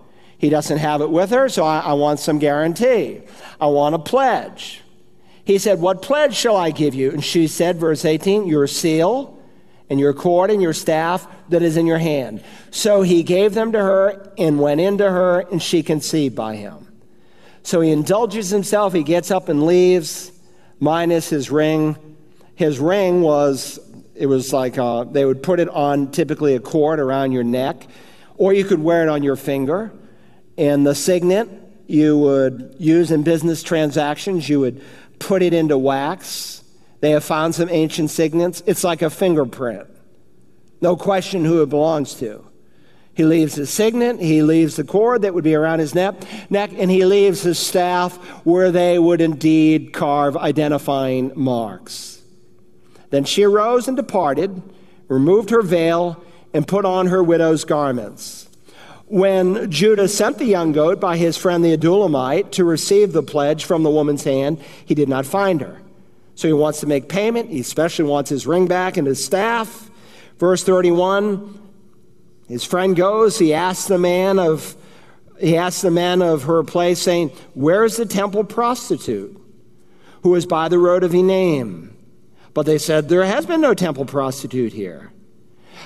He 0.41 0.49
doesn't 0.49 0.79
have 0.79 1.01
it 1.01 1.11
with 1.11 1.29
her, 1.29 1.49
so 1.49 1.63
I, 1.63 1.81
I 1.81 1.93
want 1.93 2.19
some 2.19 2.39
guarantee. 2.39 3.21
I 3.59 3.67
want 3.67 3.93
a 3.93 3.99
pledge. 3.99 4.81
He 5.45 5.59
said, 5.59 5.79
What 5.79 6.01
pledge 6.01 6.33
shall 6.33 6.57
I 6.57 6.71
give 6.71 6.95
you? 6.95 7.11
And 7.11 7.23
she 7.23 7.45
said, 7.45 7.77
verse 7.77 8.05
18, 8.05 8.47
Your 8.47 8.65
seal 8.65 9.39
and 9.87 9.99
your 9.99 10.15
cord 10.15 10.49
and 10.49 10.59
your 10.59 10.73
staff 10.73 11.27
that 11.49 11.61
is 11.61 11.77
in 11.77 11.85
your 11.85 11.99
hand. 11.99 12.43
So 12.71 13.03
he 13.03 13.21
gave 13.21 13.53
them 13.53 13.71
to 13.73 13.77
her 13.77 14.33
and 14.35 14.59
went 14.59 14.81
into 14.81 15.07
her, 15.07 15.41
and 15.41 15.61
she 15.61 15.83
conceived 15.83 16.35
by 16.35 16.55
him. 16.55 16.87
So 17.61 17.81
he 17.81 17.91
indulges 17.91 18.49
himself, 18.49 18.93
he 18.93 19.03
gets 19.03 19.29
up 19.29 19.47
and 19.47 19.67
leaves, 19.67 20.31
minus 20.79 21.29
his 21.29 21.51
ring. 21.51 22.17
His 22.55 22.79
ring 22.79 23.21
was, 23.21 23.79
it 24.15 24.25
was 24.25 24.51
like 24.51 24.79
uh, 24.79 25.03
they 25.03 25.23
would 25.23 25.43
put 25.43 25.59
it 25.59 25.69
on 25.69 26.09
typically 26.09 26.55
a 26.55 26.59
cord 26.59 26.99
around 26.99 27.31
your 27.31 27.43
neck, 27.43 27.85
or 28.37 28.53
you 28.53 28.65
could 28.65 28.79
wear 28.79 29.03
it 29.03 29.09
on 29.09 29.21
your 29.21 29.35
finger. 29.35 29.91
And 30.61 30.85
the 30.85 30.93
signet 30.93 31.49
you 31.87 32.19
would 32.19 32.75
use 32.77 33.09
in 33.09 33.23
business 33.23 33.63
transactions, 33.63 34.47
you 34.47 34.59
would 34.59 34.83
put 35.17 35.41
it 35.41 35.55
into 35.55 35.75
wax. 35.75 36.63
They 36.99 37.09
have 37.09 37.23
found 37.23 37.55
some 37.55 37.67
ancient 37.67 38.11
signets. 38.11 38.61
It's 38.67 38.83
like 38.83 39.01
a 39.01 39.09
fingerprint. 39.09 39.87
No 40.79 40.95
question 40.95 41.45
who 41.45 41.63
it 41.63 41.69
belongs 41.69 42.13
to. 42.19 42.45
He 43.15 43.23
leaves 43.23 43.55
his 43.55 43.71
signet, 43.71 44.19
he 44.19 44.43
leaves 44.43 44.75
the 44.75 44.83
cord 44.83 45.23
that 45.23 45.33
would 45.33 45.43
be 45.43 45.55
around 45.55 45.79
his 45.79 45.95
neck, 45.95 46.13
neck, 46.51 46.69
and 46.77 46.91
he 46.91 47.05
leaves 47.05 47.41
his 47.41 47.57
staff 47.57 48.15
where 48.45 48.71
they 48.71 48.99
would 48.99 49.19
indeed 49.19 49.93
carve 49.93 50.37
identifying 50.37 51.31
marks. 51.35 52.21
Then 53.09 53.23
she 53.23 53.43
arose 53.43 53.87
and 53.87 53.97
departed, 53.97 54.61
removed 55.07 55.49
her 55.49 55.63
veil, 55.63 56.23
and 56.53 56.67
put 56.67 56.85
on 56.85 57.07
her 57.07 57.23
widow's 57.23 57.65
garments. 57.65 58.47
When 59.11 59.69
Judah 59.69 60.07
sent 60.07 60.37
the 60.37 60.45
young 60.45 60.71
goat 60.71 61.01
by 61.01 61.17
his 61.17 61.35
friend 61.35 61.65
the 61.65 61.75
Adullamite 61.75 62.51
to 62.51 62.63
receive 62.63 63.11
the 63.11 63.21
pledge 63.21 63.65
from 63.65 63.83
the 63.83 63.89
woman's 63.89 64.23
hand, 64.23 64.61
he 64.85 64.95
did 64.95 65.09
not 65.09 65.25
find 65.25 65.59
her. 65.59 65.81
So 66.35 66.47
he 66.47 66.53
wants 66.53 66.79
to 66.79 66.87
make 66.87 67.09
payment. 67.09 67.49
He 67.49 67.59
especially 67.59 68.05
wants 68.05 68.29
his 68.29 68.47
ring 68.47 68.67
back 68.67 68.95
and 68.95 69.05
his 69.05 69.21
staff. 69.21 69.91
Verse 70.39 70.63
31 70.63 71.59
his 72.47 72.63
friend 72.63 72.95
goes, 72.95 73.37
he 73.37 73.53
asks 73.53 73.87
the 73.87 73.97
man 73.97 74.39
of 74.39 74.75
he 75.39 75.57
asks 75.57 75.81
the 75.81 75.91
man 75.91 76.21
of 76.21 76.43
her 76.43 76.63
place, 76.63 77.01
saying, 77.01 77.31
Where 77.53 77.83
is 77.83 77.97
the 77.97 78.05
temple 78.05 78.45
prostitute 78.45 79.37
who 80.23 80.35
is 80.35 80.45
by 80.45 80.69
the 80.69 80.79
road 80.79 81.03
of 81.03 81.11
Enaim? 81.11 81.95
But 82.53 82.65
they 82.65 82.77
said, 82.77 83.09
There 83.09 83.25
has 83.25 83.45
been 83.45 83.59
no 83.59 83.73
temple 83.73 84.05
prostitute 84.05 84.71
here. 84.71 85.10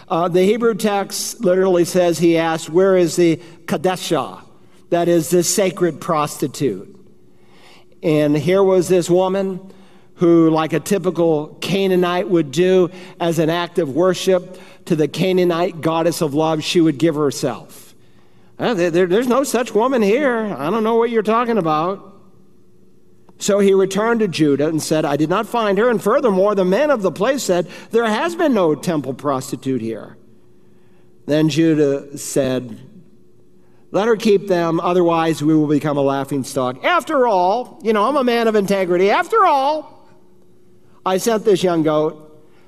Uh, 0.07 0.27
the 0.27 0.43
Hebrew 0.43 0.75
text 0.75 1.41
literally 1.41 1.85
says 1.85 2.19
he 2.19 2.37
asked, 2.37 2.69
Where 2.69 2.97
is 2.97 3.15
the 3.15 3.37
Kadeshah? 3.65 4.45
that 4.89 5.07
is, 5.07 5.29
the 5.29 5.43
sacred 5.43 5.99
prostitute. 5.99 6.91
And 8.03 8.37
here 8.37 8.63
was 8.63 8.87
this 8.87 9.09
woman 9.09 9.59
who, 10.15 10.49
like 10.49 10.73
a 10.73 10.79
typical 10.79 11.57
Canaanite 11.61 12.29
would 12.29 12.51
do 12.51 12.89
as 13.19 13.39
an 13.39 13.49
act 13.49 13.79
of 13.79 13.89
worship 13.89 14.59
to 14.85 14.95
the 14.95 15.07
Canaanite 15.07 15.81
goddess 15.81 16.21
of 16.21 16.33
love, 16.33 16.63
she 16.63 16.79
would 16.79 16.97
give 16.97 17.15
herself. 17.15 17.93
Uh, 18.57 18.73
there, 18.73 19.05
there's 19.05 19.27
no 19.27 19.43
such 19.43 19.73
woman 19.73 20.01
here. 20.01 20.37
I 20.37 20.69
don't 20.69 20.83
know 20.83 20.95
what 20.95 21.09
you're 21.09 21.23
talking 21.23 21.57
about. 21.57 22.14
So 23.37 23.59
he 23.59 23.73
returned 23.73 24.21
to 24.21 24.27
Judah 24.27 24.67
and 24.67 24.81
said, 24.81 25.05
I 25.05 25.17
did 25.17 25.29
not 25.29 25.47
find 25.47 25.77
her. 25.77 25.89
And 25.89 26.01
furthermore, 26.01 26.55
the 26.55 26.65
men 26.65 26.89
of 26.89 27.01
the 27.01 27.11
place 27.11 27.43
said, 27.43 27.67
There 27.91 28.05
has 28.05 28.35
been 28.35 28.53
no 28.53 28.75
temple 28.75 29.13
prostitute 29.13 29.81
here. 29.81 30.17
Then 31.25 31.49
Judah 31.49 32.17
said, 32.17 32.79
Let 33.91 34.07
her 34.07 34.15
keep 34.15 34.47
them, 34.47 34.79
otherwise 34.79 35.43
we 35.43 35.55
will 35.55 35.67
become 35.67 35.97
a 35.97 36.01
laughing 36.01 36.43
stock. 36.43 36.83
After 36.83 37.27
all, 37.27 37.79
you 37.83 37.93
know, 37.93 38.07
I'm 38.07 38.15
a 38.15 38.23
man 38.23 38.47
of 38.47 38.55
integrity. 38.55 39.09
After 39.09 39.45
all, 39.45 40.07
I 41.05 41.17
sent 41.17 41.45
this 41.45 41.61
young 41.61 41.83
goat, 41.83 42.21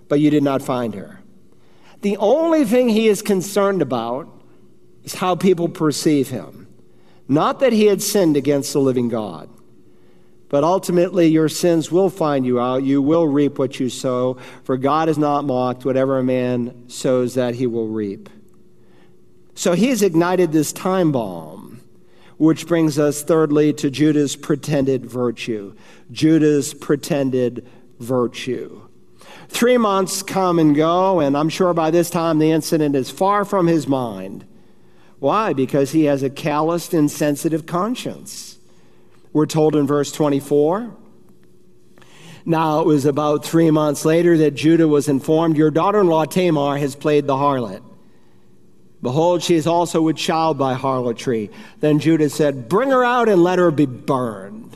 but 0.09 0.19
you 0.19 0.29
did 0.29 0.43
not 0.43 0.61
find 0.61 0.93
her. 0.95 1.21
The 2.01 2.17
only 2.17 2.65
thing 2.65 2.89
he 2.89 3.07
is 3.07 3.21
concerned 3.21 3.81
about 3.81 4.29
is 5.03 5.15
how 5.15 5.35
people 5.35 5.69
perceive 5.69 6.29
him. 6.29 6.67
Not 7.27 7.59
that 7.61 7.73
he 7.73 7.85
had 7.85 8.01
sinned 8.01 8.37
against 8.37 8.73
the 8.73 8.79
living 8.79 9.09
God. 9.09 9.49
But 10.49 10.63
ultimately, 10.63 11.27
your 11.27 11.49
sins 11.49 11.91
will 11.91 12.09
find 12.09 12.45
you 12.45 12.59
out. 12.59 12.83
You 12.83 13.01
will 13.01 13.27
reap 13.27 13.59
what 13.59 13.79
you 13.79 13.89
sow, 13.89 14.37
for 14.63 14.77
God 14.77 15.09
is 15.09 15.17
not 15.17 15.43
mocked. 15.43 15.83
Whatever 15.83 16.19
a 16.19 16.23
man 16.23 16.89
sows, 16.89 17.33
that 17.33 17.55
he 17.55 17.67
will 17.67 17.87
reap. 17.87 18.29
So 19.55 19.73
he 19.73 19.87
has 19.87 20.01
ignited 20.01 20.51
this 20.51 20.71
time 20.71 21.11
bomb, 21.11 21.81
which 22.37 22.67
brings 22.67 22.97
us 22.97 23.23
thirdly 23.23 23.73
to 23.73 23.89
Judah's 23.89 24.35
pretended 24.35 25.05
virtue. 25.05 25.75
Judah's 26.11 26.73
pretended 26.73 27.67
virtue. 27.99 28.87
Three 29.49 29.77
months 29.77 30.23
come 30.23 30.59
and 30.59 30.75
go, 30.75 31.19
and 31.19 31.35
I'm 31.35 31.49
sure 31.49 31.73
by 31.73 31.89
this 31.89 32.09
time 32.09 32.39
the 32.39 32.51
incident 32.51 32.95
is 32.95 33.09
far 33.09 33.43
from 33.45 33.67
his 33.67 33.87
mind. 33.87 34.45
Why? 35.19 35.53
Because 35.53 35.91
he 35.91 36.05
has 36.05 36.21
a 36.21 36.29
calloused, 36.29 36.93
insensitive 36.93 37.65
conscience. 37.65 38.56
We're 39.37 39.45
told 39.45 39.75
in 39.75 39.85
verse 39.85 40.11
24. 40.11 40.95
Now, 42.43 42.79
it 42.79 42.87
was 42.87 43.05
about 43.05 43.45
three 43.45 43.69
months 43.69 44.03
later 44.03 44.35
that 44.35 44.55
Judah 44.55 44.87
was 44.87 45.07
informed, 45.07 45.57
Your 45.57 45.69
daughter 45.69 46.01
in 46.01 46.07
law 46.07 46.25
Tamar 46.25 46.79
has 46.79 46.95
played 46.95 47.27
the 47.27 47.35
harlot. 47.35 47.83
Behold, 49.03 49.43
she 49.43 49.53
is 49.53 49.67
also 49.67 50.01
with 50.01 50.17
child 50.17 50.57
by 50.57 50.73
harlotry. 50.73 51.51
Then 51.81 51.99
Judah 51.99 52.31
said, 52.31 52.67
Bring 52.67 52.89
her 52.89 53.03
out 53.03 53.29
and 53.29 53.43
let 53.43 53.59
her 53.59 53.69
be 53.69 53.85
burned. 53.85 54.75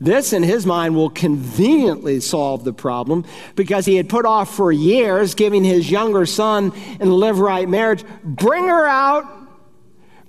This, 0.00 0.32
in 0.32 0.42
his 0.42 0.64
mind, 0.64 0.96
will 0.96 1.10
conveniently 1.10 2.20
solve 2.20 2.64
the 2.64 2.72
problem 2.72 3.26
because 3.54 3.84
he 3.84 3.96
had 3.96 4.08
put 4.08 4.24
off 4.24 4.54
for 4.54 4.72
years 4.72 5.34
giving 5.34 5.62
his 5.62 5.90
younger 5.90 6.24
son 6.24 6.72
an 6.74 7.02
in 7.02 7.08
levirate 7.08 7.68
marriage. 7.68 8.02
Bring 8.24 8.66
her 8.68 8.86
out. 8.86 9.30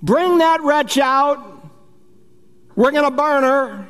Bring 0.02 0.36
that 0.38 0.60
wretch 0.60 0.98
out. 0.98 1.57
We're 2.78 2.92
going 2.92 3.10
to 3.10 3.10
burn 3.10 3.42
her. 3.42 3.88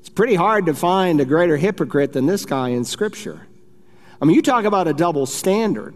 It's 0.00 0.08
pretty 0.08 0.36
hard 0.36 0.64
to 0.66 0.74
find 0.74 1.20
a 1.20 1.26
greater 1.26 1.58
hypocrite 1.58 2.14
than 2.14 2.24
this 2.24 2.46
guy 2.46 2.70
in 2.70 2.82
Scripture. 2.82 3.46
I 4.18 4.24
mean, 4.24 4.34
you 4.34 4.40
talk 4.40 4.64
about 4.64 4.88
a 4.88 4.94
double 4.94 5.26
standard. 5.26 5.94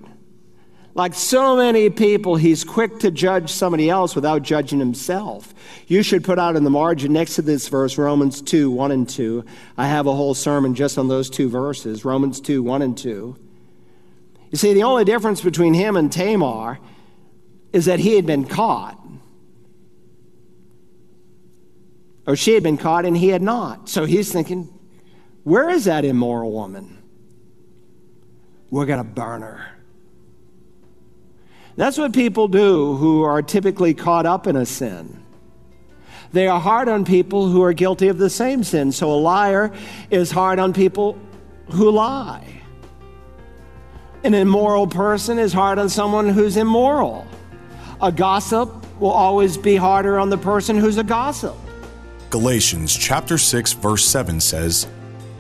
Like 0.93 1.15
so 1.15 1.57
many 1.57 1.89
people, 1.89 2.37
he's 2.37 2.63
quick 2.63 2.99
to 2.99 3.11
judge 3.11 3.51
somebody 3.51 3.89
else 3.89 4.15
without 4.15 4.43
judging 4.43 4.81
himself. 4.81 5.55
You 5.87 6.03
should 6.03 6.25
put 6.25 6.39
out 6.39 6.57
in 6.57 6.65
the 6.65 6.69
margin 6.69 7.15
next 7.15 7.37
to 7.37 7.43
this 7.43 7.69
verse, 7.69 7.97
Romans 7.97 8.43
2, 8.43 8.71
1 8.71 8.93
and 8.93 9.09
2. 9.09 9.43
I 9.79 9.87
have 9.87 10.07
a 10.07 10.15
whole 10.15 10.35
sermon 10.35 10.75
just 10.75 10.99
on 10.99 11.09
those 11.09 11.31
two 11.31 11.49
verses, 11.49 12.05
Romans 12.05 12.43
2, 12.43 12.63
1 12.63 12.83
and 12.83 12.99
2. 12.99 13.37
You 14.51 14.59
see, 14.59 14.75
the 14.75 14.83
only 14.83 15.07
difference 15.07 15.41
between 15.41 15.73
him 15.73 15.97
and 15.97 16.13
Tamar 16.13 16.81
is 17.73 17.87
that 17.87 17.99
he 17.99 18.17
had 18.17 18.27
been 18.27 18.45
caught. 18.45 19.00
Or 22.27 22.37
she 22.37 22.55
had 22.55 22.63
been 22.63 22.77
caught 22.77 23.05
and 23.07 23.17
he 23.17 23.29
had 23.29 23.43
not. 23.43 23.89
So 23.89 24.05
he's 24.05 24.33
thinking, 24.33 24.69
where 25.45 25.71
is 25.71 25.87
that 25.87 26.05
immoral 26.05 26.53
woman? 26.53 26.99
We're 28.71 28.87
going 28.87 28.99
to 28.99 29.05
burn 29.05 29.43
her. 29.43 29.67
That's 31.77 31.99
what 31.99 32.13
people 32.13 32.47
do 32.47 32.97
who 32.97 33.23
are 33.23 33.43
typically 33.43 33.95
caught 33.95 34.27
up 34.27 34.47
in 34.47 34.57
a 34.57 34.67
sin. 34.67 35.25
They 36.33 36.47
are 36.47 36.61
hard 36.61 36.89
on 36.89 37.05
people 37.05 37.49
who 37.49 37.63
are 37.63 37.73
guilty 37.73 38.09
of 38.09 38.19
the 38.19 38.31
same 38.31 38.63
sin. 38.63 38.93
So 38.93 39.11
a 39.11 39.17
liar 39.17 39.73
is 40.11 40.31
hard 40.31 40.59
on 40.59 40.73
people 40.73 41.19
who 41.71 41.91
lie. 41.91 42.61
An 44.23 44.35
immoral 44.35 44.87
person 44.87 45.39
is 45.39 45.53
hard 45.53 45.79
on 45.79 45.89
someone 45.89 46.29
who's 46.29 46.57
immoral. 46.57 47.27
A 48.03 48.13
gossip 48.13 48.71
will 49.01 49.11
always 49.11 49.57
be 49.57 49.77
harder 49.77 50.19
on 50.19 50.31
the 50.31 50.39
person 50.39 50.77
who's 50.77 50.99
a 50.99 51.05
gossip. 51.05 51.57
Galatians 52.31 52.97
chapter 52.97 53.37
6 53.37 53.73
verse 53.73 54.05
7 54.05 54.41
says, 54.41 54.87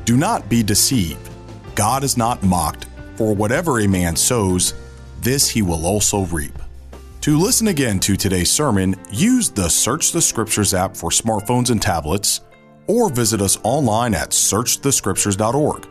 "Do 0.05 0.16
not 0.16 0.48
be 0.48 0.64
deceived. 0.64 1.31
God 1.76 2.03
is 2.03 2.16
not 2.16 2.42
mocked, 2.42 2.87
for 3.14 3.33
whatever 3.33 3.81
a 3.81 3.87
man 3.87 4.16
sows, 4.16 4.74
this 5.22 5.48
he 5.48 5.62
will 5.62 5.87
also 5.87 6.22
reap. 6.26 6.59
To 7.20 7.38
listen 7.38 7.68
again 7.68 8.00
to 8.00 8.16
today's 8.16 8.50
sermon, 8.50 8.96
use 9.12 9.50
the 9.50 9.68
Search 9.68 10.11
the 10.11 10.20
Scriptures 10.20 10.74
app 10.74 10.96
for 10.96 11.11
smartphones 11.11 11.70
and 11.70 11.81
tablets, 11.81 12.40
or 12.88 13.09
visit 13.09 13.40
us 13.40 13.59
online 13.62 14.14
at 14.14 14.31
searchthescriptures.org. 14.31 15.87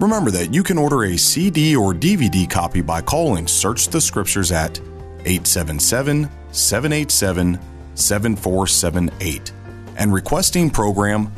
Remember 0.00 0.30
that 0.32 0.52
you 0.52 0.64
can 0.64 0.78
order 0.78 1.04
a 1.04 1.16
CD 1.16 1.76
or 1.76 1.94
DVD 1.94 2.48
copy 2.50 2.80
by 2.80 3.00
calling 3.00 3.46
Search 3.46 3.88
the 3.88 4.00
Scriptures 4.00 4.50
at 4.50 4.80
877 5.26 6.28
787 6.50 7.58
7478 7.94 9.52
and 9.96 10.12
requesting 10.12 10.70
program 10.70 11.32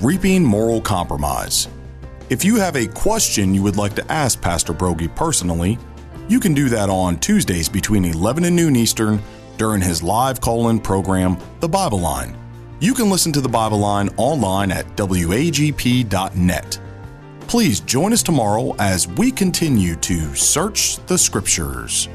Reaping 0.00 0.44
Moral 0.44 0.80
Compromise. 0.80 1.68
If 2.30 2.44
you 2.44 2.56
have 2.56 2.76
a 2.76 2.86
question 2.86 3.54
you 3.54 3.62
would 3.62 3.76
like 3.76 3.94
to 3.94 4.12
ask 4.12 4.40
Pastor 4.40 4.72
Broggi 4.72 5.12
personally, 5.14 5.78
you 6.28 6.38
can 6.38 6.54
do 6.54 6.68
that 6.68 6.90
on 6.90 7.18
Tuesdays 7.18 7.68
between 7.68 8.04
11 8.04 8.44
and 8.44 8.54
noon 8.54 8.76
Eastern 8.76 9.20
during 9.56 9.80
his 9.80 10.02
live 10.02 10.40
call 10.40 10.68
in 10.68 10.78
program, 10.78 11.38
The 11.60 11.68
Bible 11.68 12.00
Line. 12.00 12.36
You 12.80 12.94
can 12.94 13.10
listen 13.10 13.32
to 13.32 13.40
The 13.40 13.48
Bible 13.48 13.78
Line 13.78 14.08
online 14.16 14.70
at 14.70 14.86
wagp.net. 14.96 16.80
Please 17.48 17.80
join 17.80 18.12
us 18.12 18.22
tomorrow 18.22 18.76
as 18.78 19.08
we 19.08 19.30
continue 19.30 19.96
to 19.96 20.34
search 20.34 21.04
the 21.06 21.16
Scriptures. 21.16 22.08